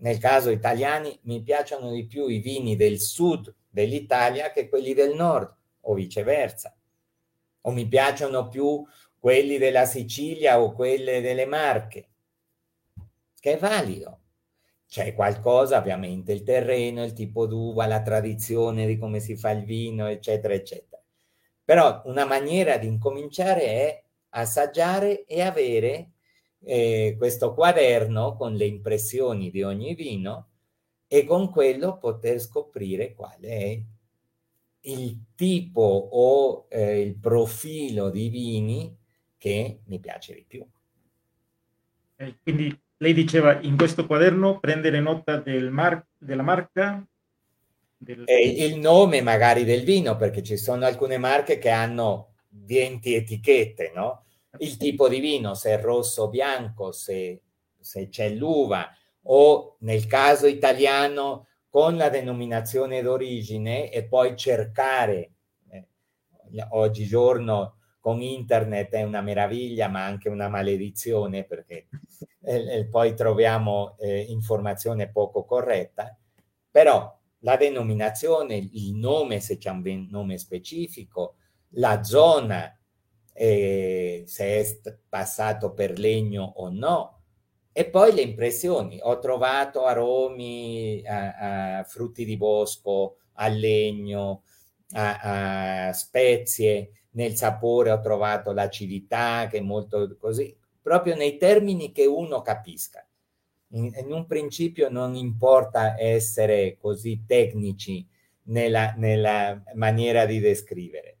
[0.00, 5.14] nel caso italiani, mi piacciono di più i vini del sud dell'Italia che quelli del
[5.14, 6.76] nord o viceversa.
[7.60, 8.84] O mi piacciono più
[9.16, 12.08] quelli della Sicilia o quelle delle Marche,
[13.38, 14.22] che è valido.
[14.88, 19.62] C'è qualcosa, ovviamente, il terreno, il tipo d'uva, la tradizione di come si fa il
[19.62, 20.87] vino, eccetera, eccetera.
[21.68, 26.12] Però una maniera di incominciare è assaggiare e avere
[26.60, 30.48] eh, questo quaderno con le impressioni di ogni vino
[31.06, 33.78] e con quello poter scoprire qual è
[34.80, 38.96] il tipo o eh, il profilo di vini
[39.36, 40.66] che mi piace di più.
[42.42, 47.06] Quindi lei diceva in questo quaderno prendere nota del mar- della marca,
[47.98, 48.24] del...
[48.26, 54.24] il nome magari del vino, perché ci sono alcune marche che hanno 20 etichette, no?
[54.58, 57.42] Il tipo di vino, se è rosso o bianco, se,
[57.78, 58.90] se c'è l'uva,
[59.24, 65.32] o nel caso italiano con la denominazione d'origine e poi cercare,
[65.70, 65.86] eh,
[66.70, 71.88] oggigiorno con internet è una meraviglia ma anche una maledizione perché
[72.42, 76.16] eh, poi troviamo eh, informazione poco corretta,
[76.70, 81.36] però la denominazione, il nome se c'è un nome specifico,
[81.72, 82.76] la zona,
[83.32, 87.22] eh, se è passato per legno o no,
[87.72, 88.98] e poi le impressioni.
[89.02, 94.42] Ho trovato aromi a, a frutti di bosco, a legno,
[94.92, 101.92] a, a, spezie, nel sapore ho trovato l'acidità che è molto così, proprio nei termini
[101.92, 103.07] che uno capisca.
[103.72, 108.06] In, in un principio non importa essere così tecnici
[108.44, 111.18] nella, nella maniera di descrivere.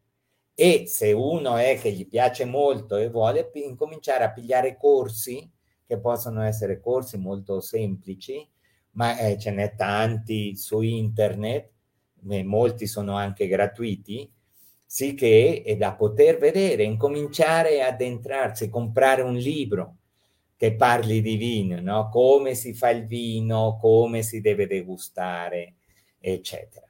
[0.54, 5.48] E se uno è che gli piace molto e vuole incominciare a pigliare corsi,
[5.86, 8.46] che possono essere corsi molto semplici,
[8.92, 11.70] ma eh, ce n'è tanti su internet,
[12.28, 14.30] eh, molti sono anche gratuiti,
[14.84, 19.97] sì che è da poter vedere, incominciare ad entrarsi, comprare un libro
[20.58, 22.08] che parli di vino, no?
[22.08, 25.76] come si fa il vino, come si deve degustare,
[26.18, 26.84] eccetera.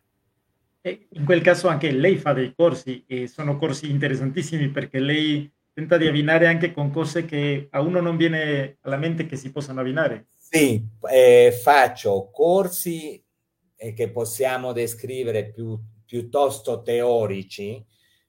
[0.81, 5.53] E in quel caso anche lei fa dei corsi e sono corsi interessantissimi perché lei
[5.75, 9.53] tenta di abbinare anche con cose che a uno non viene alla mente che si
[9.53, 10.29] possano abbinare.
[10.35, 13.23] Sì, eh, faccio corsi
[13.77, 17.85] eh, che possiamo descrivere più piuttosto teorici,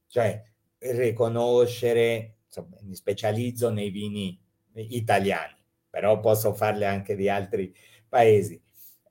[0.07, 0.43] cioè
[0.79, 4.37] riconoscere, insomma, mi specializzo nei vini
[4.81, 5.55] italiani,
[5.89, 7.73] però posso farle anche di altri
[8.07, 8.61] paesi,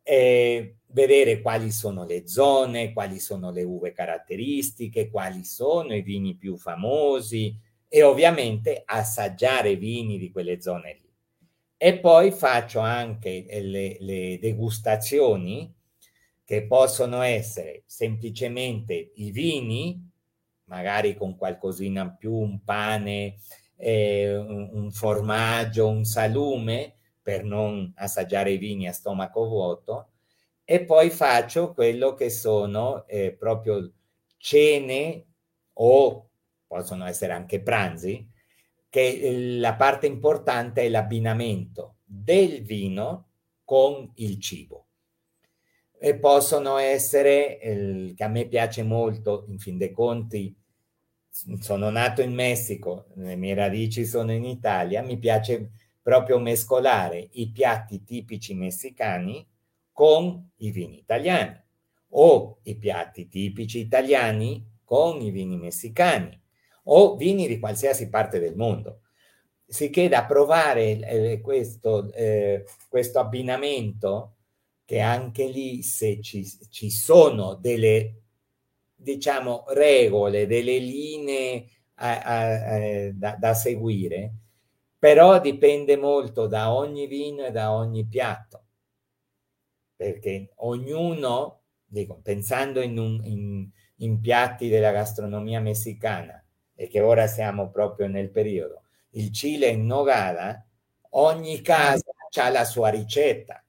[0.02, 6.34] e vedere quali sono le zone, quali sono le uve caratteristiche, quali sono i vini
[6.34, 7.54] più famosi
[7.86, 11.12] e ovviamente assaggiare vini di quelle zone lì.
[11.76, 15.72] E poi faccio anche le, le degustazioni
[16.42, 20.02] che possono essere semplicemente i vini,
[20.64, 23.36] magari con qualcosina più, un pane,
[23.78, 30.10] eh, un, formaggio, un salume, per non assaggiare i vini a stomaco vuoto,
[30.64, 33.90] e poi faccio quello che sono eh, proprio
[34.36, 35.24] cene
[35.74, 36.28] o
[36.66, 38.28] possono essere anche pranzi,
[38.90, 43.28] che la parte importante è l'abbinamento del vino
[43.64, 44.86] con il cibo.
[45.98, 50.54] E possono essere, eh, che a me piace molto, in fin dei conti,
[51.28, 55.70] sono nato in Messico, le mie radici sono in Italia, mi piace
[56.02, 59.46] proprio mescolare i piatti tipici messicani
[59.92, 61.60] con i vini italiani
[62.10, 66.40] o i piatti tipici italiani con i vini messicani
[66.84, 69.02] o vini di qualsiasi parte del mondo.
[69.66, 74.36] Sicché da provare eh, questo, eh, questo abbinamento,
[74.86, 78.22] che anche lì se ci, ci sono delle,
[79.00, 84.32] diciamo, regole, delle linee a, a, a, da, da seguire,
[84.98, 88.64] però dipende molto da ogni vino e da ogni piatto,
[89.96, 96.42] perché ognuno, dico, pensando in, un, in, in piatti della gastronomia messicana,
[96.74, 100.64] e che ora siamo proprio nel periodo, il chile in nogada,
[101.10, 102.04] ogni casa
[102.40, 103.62] ha la sua ricetta.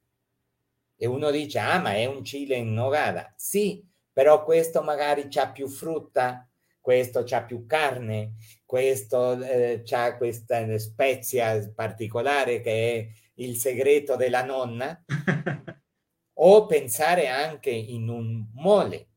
[1.01, 3.33] E uno dice, ah, ma è un chile in nogada.
[3.37, 3.83] Sì,
[4.19, 6.45] però questo magari ha più frutta,
[6.81, 8.33] questo ha più carne,
[8.65, 15.05] questo eh, ha questa spezia particolare che è il segreto della nonna,
[16.35, 19.07] o pensare anche in un mole.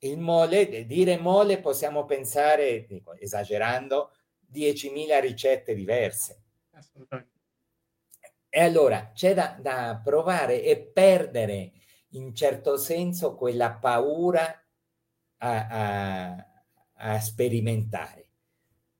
[0.00, 4.12] Il mole, dire mole possiamo pensare, dico, esagerando,
[4.52, 6.42] 10.000 ricette diverse.
[8.50, 11.72] E allora c'è da, da provare e perdere
[12.10, 14.44] in certo senso quella paura
[15.38, 16.46] a, a,
[16.94, 18.30] a sperimentare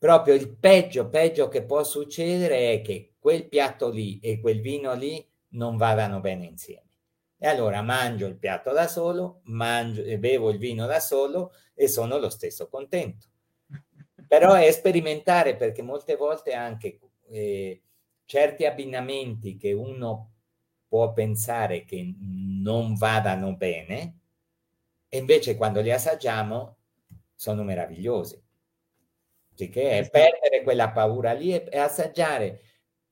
[0.00, 4.94] proprio il peggio, peggio che può succedere è che quel piatto lì e quel vino
[4.94, 6.88] lì non vadano bene insieme.
[7.36, 12.16] E allora mangio il piatto da solo, mangio bevo il vino da solo e sono
[12.16, 13.26] lo stesso contento.
[14.26, 16.98] Però è sperimentare perché molte volte anche
[17.28, 17.82] eh,
[18.24, 20.30] certi abbinamenti che uno
[20.91, 24.18] può pensare che non vadano bene,
[25.09, 26.78] e invece quando li assaggiamo
[27.34, 28.43] sono meravigliosi
[29.68, 32.62] che è perdere quella paura lì e, e assaggiare,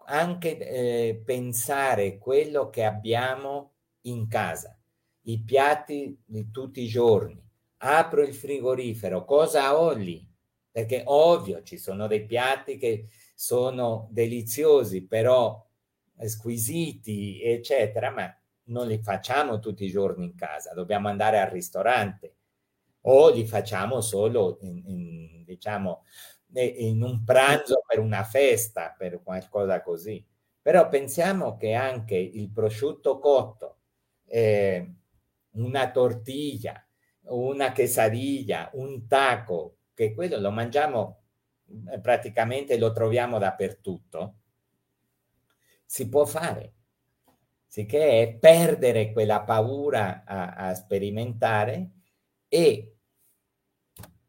[0.07, 4.79] anche eh, pensare quello che abbiamo in casa,
[5.23, 7.45] i piatti di tutti i giorni.
[7.81, 10.27] Apro il frigorifero, cosa ho lì?
[10.71, 15.65] Perché ovvio ci sono dei piatti che sono deliziosi, però
[16.27, 22.35] squisiti, eccetera, ma non li facciamo tutti i giorni in casa, dobbiamo andare al ristorante
[23.03, 26.05] o li facciamo solo in, in diciamo
[26.55, 30.25] in un pranzo per una festa, per qualcosa così.
[30.61, 33.79] Però pensiamo che anche il prosciutto cotto,
[34.27, 34.95] eh,
[35.53, 36.83] una tortiglia,
[37.25, 41.23] una quesadilla, un taco, che quello lo mangiamo
[41.91, 44.38] eh, praticamente, lo troviamo dappertutto,
[45.89, 46.75] si può fare.
[47.67, 51.91] Sicché è perdere quella paura a, a sperimentare
[52.47, 52.97] e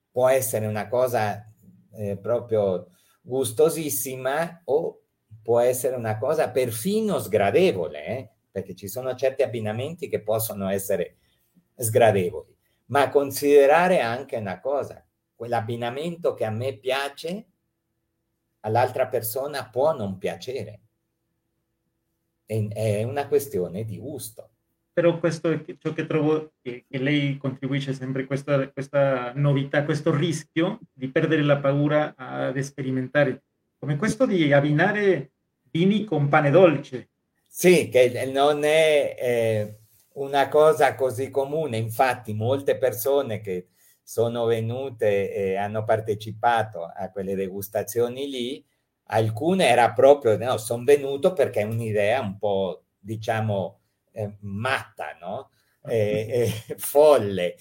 [0.09, 1.51] può essere una cosa
[1.95, 2.91] eh, proprio
[3.21, 5.01] gustosissima o
[5.41, 8.29] può essere una cosa perfino sgradevole, eh?
[8.49, 11.17] perché ci sono certi abbinamenti che possono essere
[11.75, 12.55] sgradevoli,
[12.85, 15.05] ma considerare anche una cosa,
[15.35, 17.47] quell'abbinamento che a me piace,
[18.61, 20.81] all'altra persona può non piacere.
[22.49, 24.49] È una questione di gusto
[24.99, 30.13] però questo è ciò che trovo che, che lei contribuisce sempre, questa, questa, novità, questo
[30.13, 33.43] rischio di perdere la paura ad sperimentare,
[33.77, 35.31] come questo di abbinare
[35.71, 37.11] vini con pane dolce.
[37.47, 39.79] Sì, che non è eh,
[40.15, 43.67] una cosa così comune, infatti molte persone che
[44.03, 48.65] sono venute e hanno partecipato a quelle degustazioni lì,
[49.11, 53.79] alcune era proprio, no, sono venuto perché è un'idea un po', diciamo,
[54.11, 55.51] eh, matta, no?
[55.81, 57.55] Eh, eh, folle.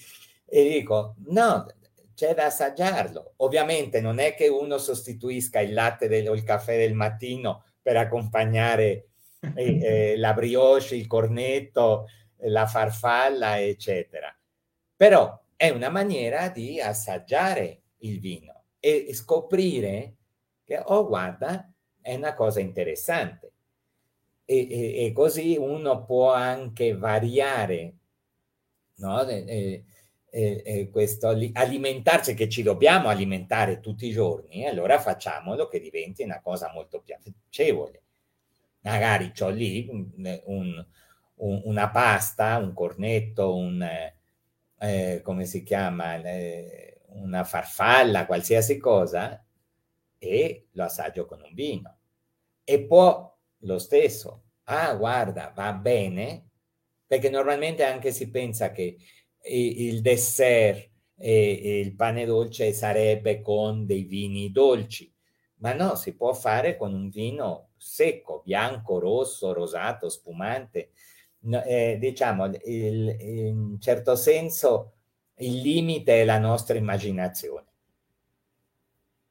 [0.45, 1.65] E dico, no,
[2.13, 3.35] c'è da assaggiarlo.
[3.37, 7.95] Ovviamente non è che uno sostituisca il latte del, o il caffè del mattino per
[7.95, 9.07] accompagnare
[9.55, 9.79] eh,
[10.11, 12.07] eh, la brioche, il cornetto,
[12.43, 14.37] la farfalla, eccetera.
[14.95, 20.15] Però è una maniera di assaggiare il vino e scoprire
[20.69, 21.67] che, oh guarda,
[21.99, 23.53] è una cosa interessante.
[24.45, 27.95] E, e, e così uno può anche variare
[28.97, 29.27] no?
[29.27, 29.83] e,
[30.91, 36.71] questo alimentarsi che ci dobbiamo alimentare tutti i giorni, allora facciamolo che diventi una cosa
[36.71, 38.03] molto piacevole.
[38.81, 40.85] Magari ho lì un, un,
[41.35, 43.87] una pasta, un cornetto, un,
[44.79, 49.43] eh, come si chiama, eh, una farfalla, qualsiasi cosa,
[50.19, 51.97] e lo assaggio con un vino.
[52.63, 56.49] E può lo stesso, ah guarda, va bene,
[57.07, 58.97] perché normalmente anche si pensa che
[59.41, 65.11] il dessert e il pane dolce sarebbe con dei vini dolci,
[65.55, 70.91] ma no, si può fare con un vino secco, bianco, rosso, rosato, spumante.
[71.65, 74.93] Eh, diciamo, il, in certo senso
[75.37, 77.68] il limite è la nostra immaginazione.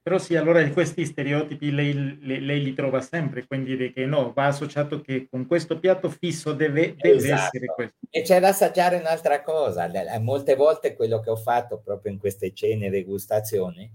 [0.09, 4.33] Però sì, allora questi stereotipi lei, lei, lei, li trova sempre, quindi di che no,
[4.33, 7.43] va associato che con questo piatto fisso deve, deve esatto.
[7.43, 7.97] essere questo.
[8.09, 9.87] E c'è da assaggiare un'altra cosa,
[10.19, 13.91] molte volte quello che ho fatto proprio in queste cene degustazioni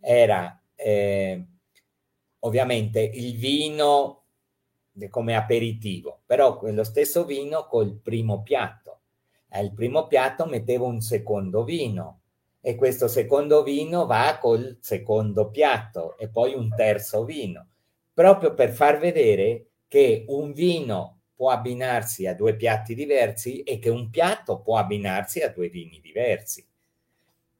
[0.00, 1.42] era eh,
[2.40, 4.24] ovviamente il vino
[5.08, 9.00] come aperitivo, però quello stesso vino col primo piatto.
[9.52, 12.23] Al primo piatto mettevo un secondo vino,
[12.66, 17.68] e questo secondo vino va col secondo piatto e poi un terzo vino,
[18.14, 23.90] proprio per far vedere che un vino può abbinarsi a due piatti diversi e che
[23.90, 26.66] un piatto può abbinarsi a due vini diversi.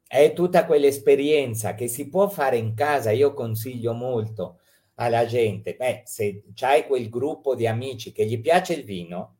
[0.07, 4.61] È tutta quell'esperienza che si può fare in casa, io consiglio molto
[4.95, 9.35] alla gente, beh, se c'hai quel gruppo di amici che gli piace il vino,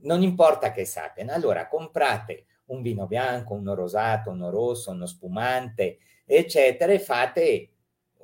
[0.00, 5.98] non importa che sappiano, allora comprate un vino bianco, uno rosato, uno rosso, uno spumante,
[6.24, 7.68] eccetera, e fate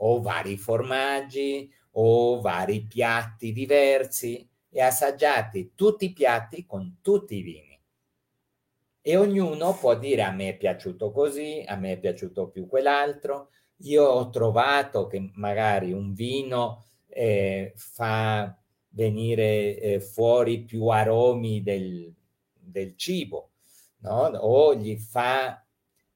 [0.00, 7.42] o vari formaggi o vari piatti diversi e assaggiate tutti i piatti con tutti i
[7.42, 7.80] vini.
[9.00, 13.50] E ognuno può dire a me è piaciuto così, a me è piaciuto più quell'altro.
[13.82, 18.54] Io ho trovato che magari un vino eh, fa
[18.90, 22.12] venire eh, fuori più aromi del,
[22.52, 23.52] del cibo
[24.00, 24.26] no?
[24.38, 25.62] o gli fa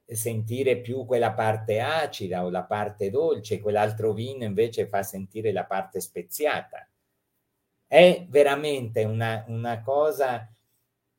[0.06, 5.64] sentire più quella parte acida o la parte dolce, quell'altro vino invece fa sentire la
[5.64, 6.86] parte speziata.
[7.86, 10.50] È veramente una, una cosa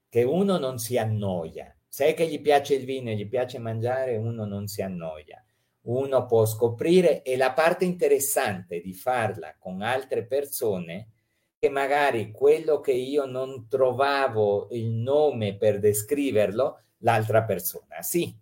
[0.09, 1.75] che uno non si annoia.
[1.87, 5.43] Se che gli piace il vino e gli piace mangiare, uno non si annoia.
[5.81, 11.12] Uno può scoprire e la parte interessante di farla con altre persone che
[11.69, 18.35] magari quello che io non trovavo il nome per descriverlo, l'altra persona sì.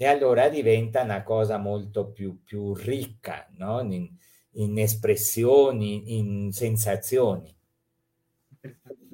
[0.00, 3.80] E allora diventa una cosa molto più, più ricca, no?
[3.80, 4.08] in,
[4.52, 7.52] in espressioni, in sensazioni.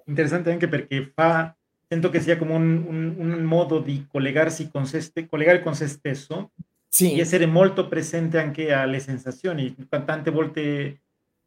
[0.05, 1.57] Interessante anche perché fa,
[1.89, 5.87] sento che sia come un, un, un modo di collegarsi con se, collegare con se
[5.87, 6.51] stesso
[6.87, 7.15] sì.
[7.15, 9.75] e essere molto presente anche alle sensazioni.
[9.89, 11.04] Tante volte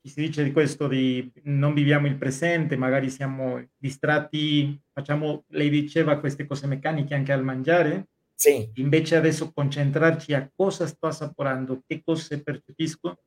[0.07, 6.19] si dice di questo di non viviamo il presente, magari siamo distratti, facciamo, lei diceva
[6.19, 8.07] queste cose meccaniche anche al mangiare.
[8.33, 8.69] Sì.
[8.75, 13.17] Invece adesso concentrarci a cosa sto assaporando, che cose percepisco,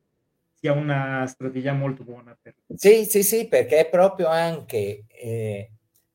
[0.53, 2.37] sia una strategia molto buona.
[2.41, 2.55] Per...
[2.75, 5.71] Sì, sì, sì, perché è proprio anche eh,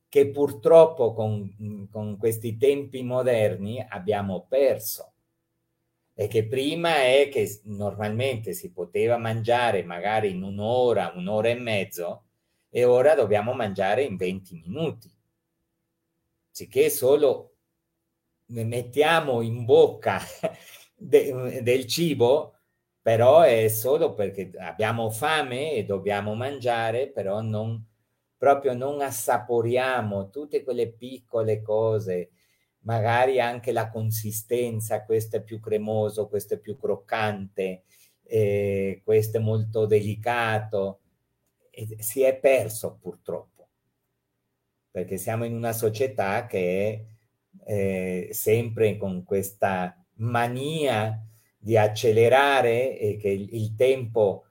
[0.09, 5.11] che purtroppo con, con questi tempi moderni abbiamo perso
[6.19, 12.23] e che prima è che normalmente si poteva mangiare magari in un'ora, un'ora e mezzo
[12.71, 15.15] e ora dobbiamo mangiare in 20 minuti.
[16.49, 17.57] Sicché solo
[18.47, 20.19] mettiamo in bocca
[20.97, 22.55] de, del cibo,
[22.99, 27.79] però è solo perché abbiamo fame e dobbiamo mangiare, però non,
[28.35, 32.31] proprio non assaporiamo tutte quelle piccole cose
[32.87, 37.83] magari anche la consistenza, questo è più cremoso, questo è più croccante,
[38.23, 41.01] eh, questo è molto delicato.
[41.69, 43.67] E si è perso purtroppo,
[44.89, 47.05] perché siamo in una società che
[47.65, 51.21] è eh, sempre con questa mania
[51.57, 54.45] di accelerare e che il, il tempo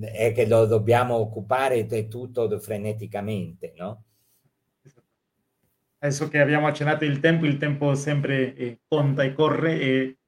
[0.00, 4.04] è che lo dobbiamo occupare tutto freneticamente, no?
[6.00, 10.18] Adesso che abbiamo accennato il tempo, il tempo sempre eh, conta e corre e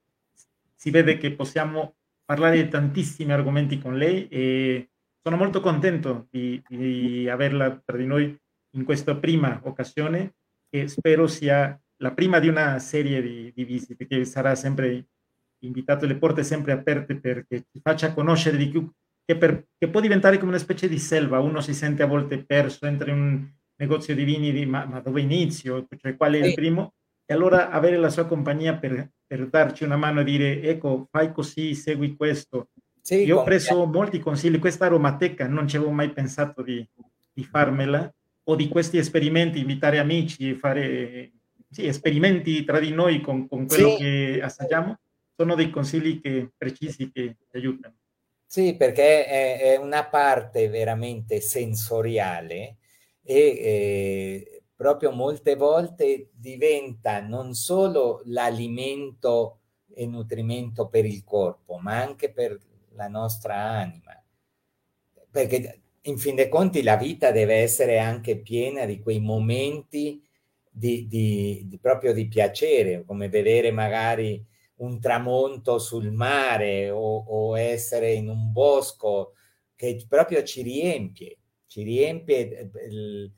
[0.75, 4.89] si vede che possiamo parlare di tantissimi argomenti con lei e
[5.21, 8.37] sono molto contento di, di averla tra di noi
[8.75, 10.35] in questa prima occasione
[10.69, 15.07] e spero sia la prima di una serie di, di visite che sarà sempre
[15.59, 18.89] invitato, le porte sempre aperte perché ci faccia conoscere di più,
[19.25, 22.43] che, per, che può diventare come una specie di selva, uno si sente a volte
[22.43, 26.53] perso, entra in negozio di vini, di, ma, ma, dove inizio, cioè qual è il
[26.53, 26.93] primo?
[27.25, 31.31] E allora avere la sua compagnia per, per darci una mano e dire, ecco, fai
[31.31, 32.69] così, segui questo.
[33.01, 36.85] Sì, Io ho preso molti consigli, questa aromateca non ci avevo mai pensato di,
[37.33, 38.11] di farmela,
[38.45, 41.31] o di questi esperimenti, invitare amici e fare
[41.69, 43.97] sì, esperimenti tra di noi con, con quello sì.
[43.97, 44.99] che assaggiamo,
[45.35, 47.95] sono dei consigli che, precisi che ti aiutano.
[48.45, 52.77] Sì, perché è, è una parte veramente sensoriale
[53.23, 59.59] e eh, proprio molte volte diventa non solo l'alimento
[59.93, 62.59] e nutrimento per il corpo, ma anche per
[62.95, 64.11] la nostra anima.
[65.31, 70.21] Perché in fin dei conti la vita deve essere anche piena di quei momenti
[70.69, 74.43] di, di, di proprio di piacere, come vedere magari
[74.77, 79.33] un tramonto sul mare o, o, essere in un bosco
[79.75, 81.37] che proprio ci riempie,
[81.73, 83.31] ci riempie eh,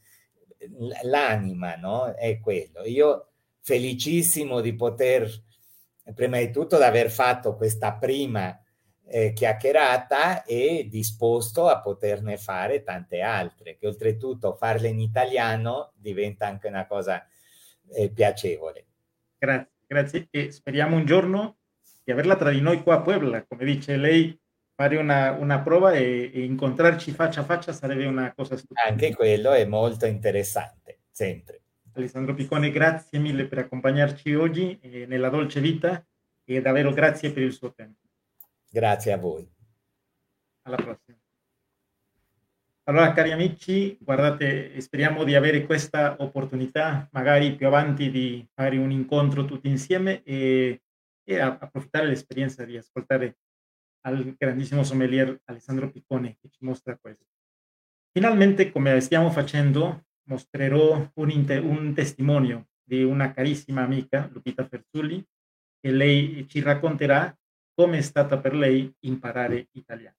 [1.03, 2.13] l'anima, no?
[2.13, 2.83] È quello.
[2.83, 3.29] Io
[3.61, 5.31] felicissimo di poter,
[6.13, 8.61] prima di tutto, di aver fatto questa prima
[9.07, 16.45] eh, chiacchierata e disposto a poterne fare tante altre, che oltretutto farle in italiano diventa
[16.45, 17.25] anche una cosa
[17.93, 18.85] eh, piacevole.
[19.37, 21.59] Grazie, grazie e speriamo un giorno
[22.03, 24.37] di averla tra di noi qua a Puebla, come dice lei,
[24.75, 28.89] fare una, una prova e, e, incontrarci faccia a faccia sarebbe una cosa stupenda.
[28.89, 31.61] Anche quello è molto interessante, sempre.
[31.93, 36.05] Alessandro Piccone, grazie mille per accompagnarci oggi eh, nella Dolce Vita
[36.43, 38.01] e davvero grazie per il suo tempo.
[38.69, 39.49] Grazie a voi.
[40.63, 41.17] Alla prossima.
[42.87, 48.91] Allora, cari amici, guardate, speriamo di avere questa opportunità, magari più avanti, di fare un
[48.91, 50.81] incontro tutti insieme e,
[51.23, 53.37] e approfittare dell'esperienza di ascoltare
[54.05, 57.25] al grandissimo sommelier Alessandro Piccone che ci mostra questo.
[58.11, 65.23] Finalmente, come stiamo facendo, mostrerò un, un testimonio di una carissima amica, Lupita Ferzulli,
[65.79, 67.35] che lei ci racconterà
[67.73, 70.15] come è stata per lei imparare italiano.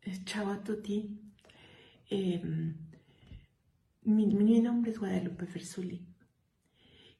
[0.00, 1.32] Eh, ciao a tutti,
[2.08, 2.40] eh,
[4.04, 6.11] mi, mi, nombre es Guadalupe Fersuli.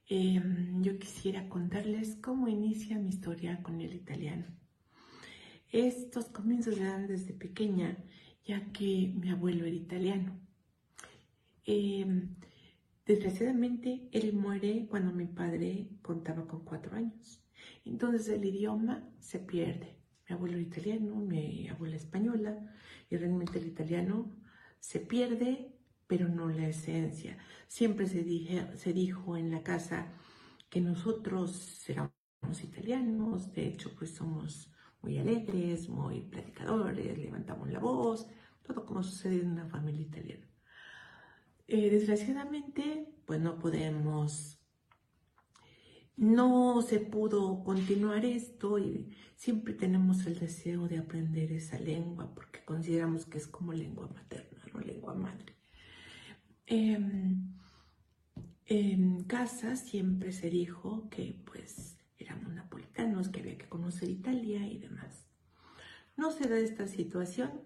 [0.09, 0.43] Eh,
[0.81, 4.47] yo quisiera contarles cómo inicia mi historia con el italiano.
[5.71, 7.97] Estos comienzos se dan desde pequeña,
[8.45, 10.39] ya que mi abuelo era italiano.
[11.65, 12.07] Eh,
[13.05, 17.43] Desgraciadamente, él muere cuando mi padre contaba con cuatro años.
[17.85, 19.99] Entonces el idioma se pierde.
[20.29, 22.73] Mi abuelo era italiano, mi abuela española,
[23.11, 24.33] y realmente el italiano
[24.79, 25.72] se pierde,
[26.13, 27.39] pero no la esencia.
[27.69, 30.13] Siempre se, se dijo en la casa
[30.69, 32.13] que nosotros éramos
[32.63, 38.27] italianos, de hecho pues somos muy alegres, muy platicadores, levantamos la voz,
[38.63, 40.47] todo como sucede en una familia italiana.
[41.67, 44.61] Eh, desgraciadamente, pues no podemos,
[46.15, 52.63] no se pudo continuar esto y siempre tenemos el deseo de aprender esa lengua porque
[52.67, 55.62] consideramos que es como lengua materna, no lengua madre.
[56.75, 57.53] Em,
[58.65, 64.79] en casa siempre se dijo que pues éramos napolitanos, que había que conocer Italia y
[64.79, 65.27] demás.
[66.17, 67.61] No se da esta situación,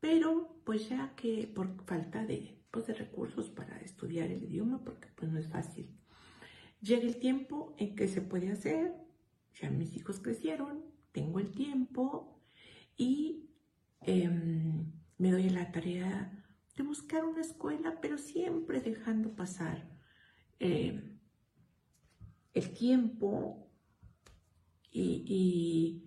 [0.00, 5.08] pero pues ya que por falta de pues, de recursos para estudiar el idioma porque
[5.16, 5.90] pues no es fácil.
[6.80, 8.94] Llega el tiempo en que se puede hacer,
[9.60, 10.82] ya mis hijos crecieron,
[11.12, 12.40] tengo el tiempo
[12.96, 13.50] y
[14.00, 16.39] em, me doy la tarea
[16.76, 19.88] de buscar una escuela, pero siempre dejando pasar
[20.58, 21.18] em,
[22.54, 23.70] el tiempo
[24.92, 26.06] y,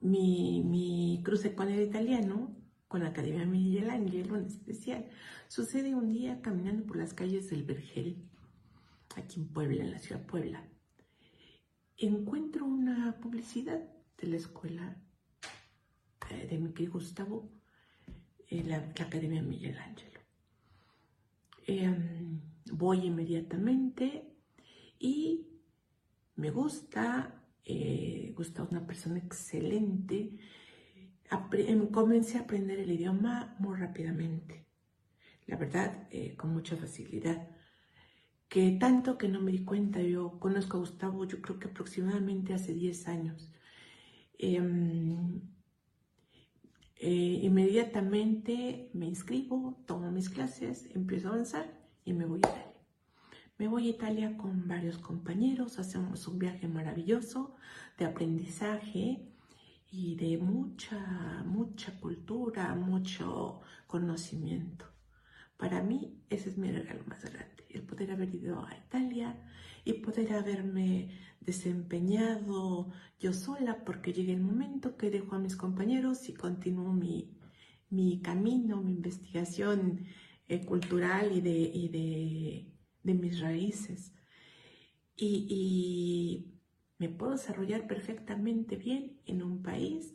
[0.00, 2.56] mi, mi cruce con el italiano
[2.88, 5.08] con la Academia Miguel Ángel en especial,
[5.48, 8.28] sucede un día caminando por las calles del Vergel,
[9.16, 10.68] aquí en Puebla, en la ciudad de Puebla.
[11.96, 13.80] Encuentro una publicidad
[14.18, 15.02] de la escuela
[16.30, 17.50] eh, de mi querido Gustavo,
[18.48, 20.12] en la, Academia Miguel Ángel.
[21.66, 22.40] Em,
[22.72, 24.24] voy inmediatamente
[24.98, 25.46] y
[26.36, 30.38] me gusta, eh, Gustavo es una persona excelente,
[31.52, 34.66] em, comencé a aprender el idioma muy rápidamente.
[35.46, 37.48] La verdad, eh, con mucha facilidad.
[38.48, 42.54] Que tanto que no me di cuenta, yo conozco a Gustavo, yo creo que aproximadamente
[42.54, 43.52] hace 10 años.
[44.38, 45.40] Em,
[46.98, 51.66] eh, inmediatamente me inscribo, tomo mis clases, empiezo a avanzar
[52.04, 52.72] y me voy a Italia.
[53.58, 57.54] Me voy a Italia con varios compañeros, hacemos un viaje maravilloso
[57.98, 59.28] de aprendizaje
[59.90, 64.95] y de mucha, mucha cultura, mucho conocimiento.
[65.56, 69.36] Para mí ese es mi regalo más grande, el poder haber ido a Italia
[69.84, 76.28] y poder haberme desempeñado yo sola, porque llegue el momento que dejo a mis compañeros
[76.28, 77.38] y continúo mi,
[77.90, 80.06] mi camino, mi investigación
[80.48, 84.12] eh, cultural y, de, y de, de, mis raíces.
[85.16, 86.52] Y
[86.98, 90.14] me puedo desarrollar perfectamente bien en un país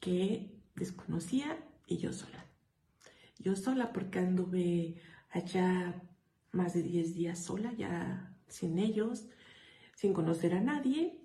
[0.00, 2.41] que desconocía y yo sola.
[3.42, 4.94] Yo sola porque anduve
[5.30, 6.00] allá
[6.52, 9.26] más de 10 días sola, ya sin ellos,
[9.96, 11.18] sin conocer a nadie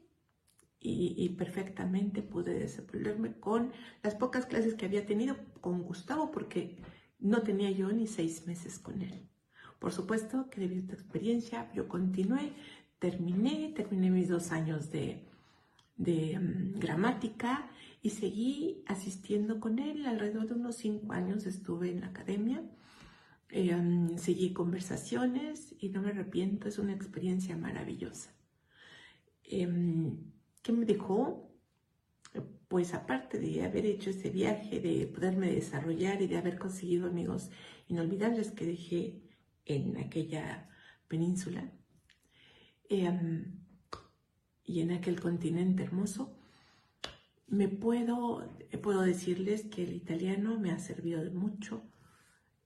[0.79, 3.71] y, perfectamente pude desenvolverme con
[4.03, 6.77] las pocas clases que había tenido con Gustavo porque
[7.19, 9.27] no tenía yo ni seis meses con él.
[9.79, 12.53] Por supuesto que debido a esta experiencia yo continué,
[12.99, 15.25] terminé, terminé mis dos años de,
[15.97, 17.69] mm, gramática
[18.07, 20.05] y seguí asistiendo con él.
[20.05, 22.63] Alrededor de unos cinco años estuve en la academia,
[23.51, 28.33] mm, seguí conversaciones y no me arrepiento, es una experiencia maravillosa.
[29.43, 30.31] Em,
[30.61, 31.51] ¿Qué me dejó?
[32.69, 37.49] Pues aparte de haber hecho ese viaje, de poderme desarrollar y de haber conseguido amigos
[37.89, 39.21] inolvidables que dejé
[39.65, 40.69] en aquella
[41.09, 41.71] península
[42.89, 43.45] em,
[44.65, 46.36] y en aquel continente hermoso,
[47.47, 51.83] me puedo, puedo decirles que el italiano me ha servido de mucho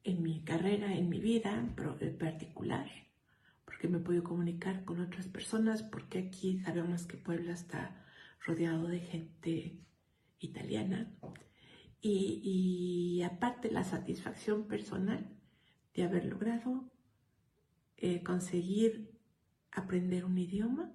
[0.03, 2.88] en mi carrera, en mi vida en particular
[3.82, 8.05] porque me puedo comunicar con otras personas, porque aquí sabemos que Puebla está
[8.45, 9.79] rodeado de gente
[10.39, 11.11] italiana.
[12.01, 15.25] Y, aparte la satisfacción personal
[15.93, 16.91] de haber logrado
[17.95, 19.17] eh, conseguir
[19.71, 20.91] aprender un idioma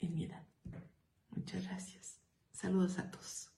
[0.00, 0.47] en mi edad.
[1.30, 2.20] Muchas gracias.
[2.50, 3.52] Saludos a todos.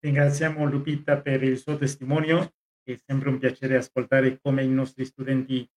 [0.00, 2.52] Ringraziamo Lupita per il suo testimonio
[2.92, 5.68] è sempre un piacere ascoltare come i nostri studenti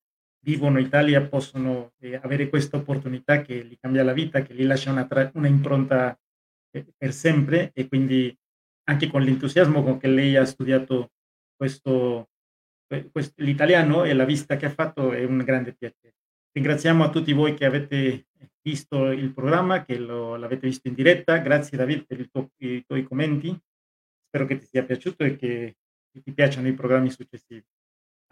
[0.43, 4.63] vivono in Italia, possono eh, avere questa opportunità che li cambia la vita, che li
[4.63, 6.17] lascia una, tra- una impronta
[6.71, 8.35] eh, per sempre e quindi
[8.85, 11.11] anche con l'entusiasmo con che lei ha studiato
[11.55, 12.29] questo,
[13.11, 16.15] questo, l'italiano e la vista che ha fatto è un grande piacere.
[16.53, 18.25] Ringraziamo a tutti voi che avete
[18.61, 21.37] visto il programma, che lo, l'avete visto in diretta.
[21.37, 23.57] Grazie David per tuo, i tuoi commenti.
[24.27, 25.77] Spero che ti sia piaciuto e che
[26.21, 27.63] ti piacciono i programmi successivi.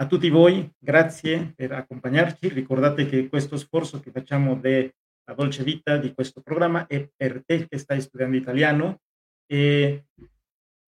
[0.01, 2.49] A tutti voi, grazie per accompagnarci.
[2.49, 4.91] Ricordate che questo sforzo che facciamo della
[5.35, 8.99] dolce vita di questo programma è per te che stai studiando italiano
[9.45, 10.07] e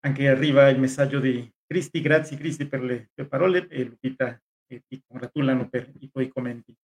[0.02, 2.02] anche arriva il messaggio di Cristi.
[2.02, 6.76] Grazie Cristi per le tue parole e Lupita e ti congratulano per i tuoi commenti.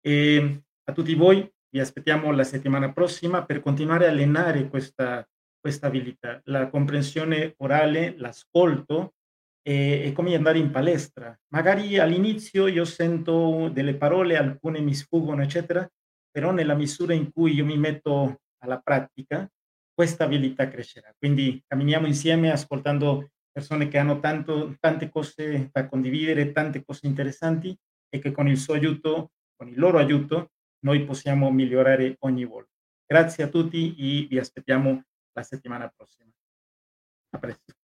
[0.00, 5.26] E a tutti voi vi aspettiamo la settimana prossima per continuare a allenare questa,
[5.60, 9.14] questa abilità, la comprensione orale, l'ascolto
[9.62, 11.38] è, è come andare in palestra.
[11.52, 15.88] Magari all'inizio io sento delle parole, alcune mi sfuggono, eccetera,
[16.30, 19.48] però nella misura in cui io mi metto alla pratica,
[19.92, 21.12] questa abilità crescerà.
[21.18, 27.76] Quindi camminiamo insieme ascoltando persone che hanno tanto, tante cose da condividere, tante cose interessanti
[28.08, 30.52] e che con il suo aiuto, con il loro aiuto,
[30.86, 32.72] noi possiamo migliorare ogni volta.
[33.04, 36.30] Grazie a tutti e vi aspettiamo la settimana prossima.
[37.32, 37.79] A presto.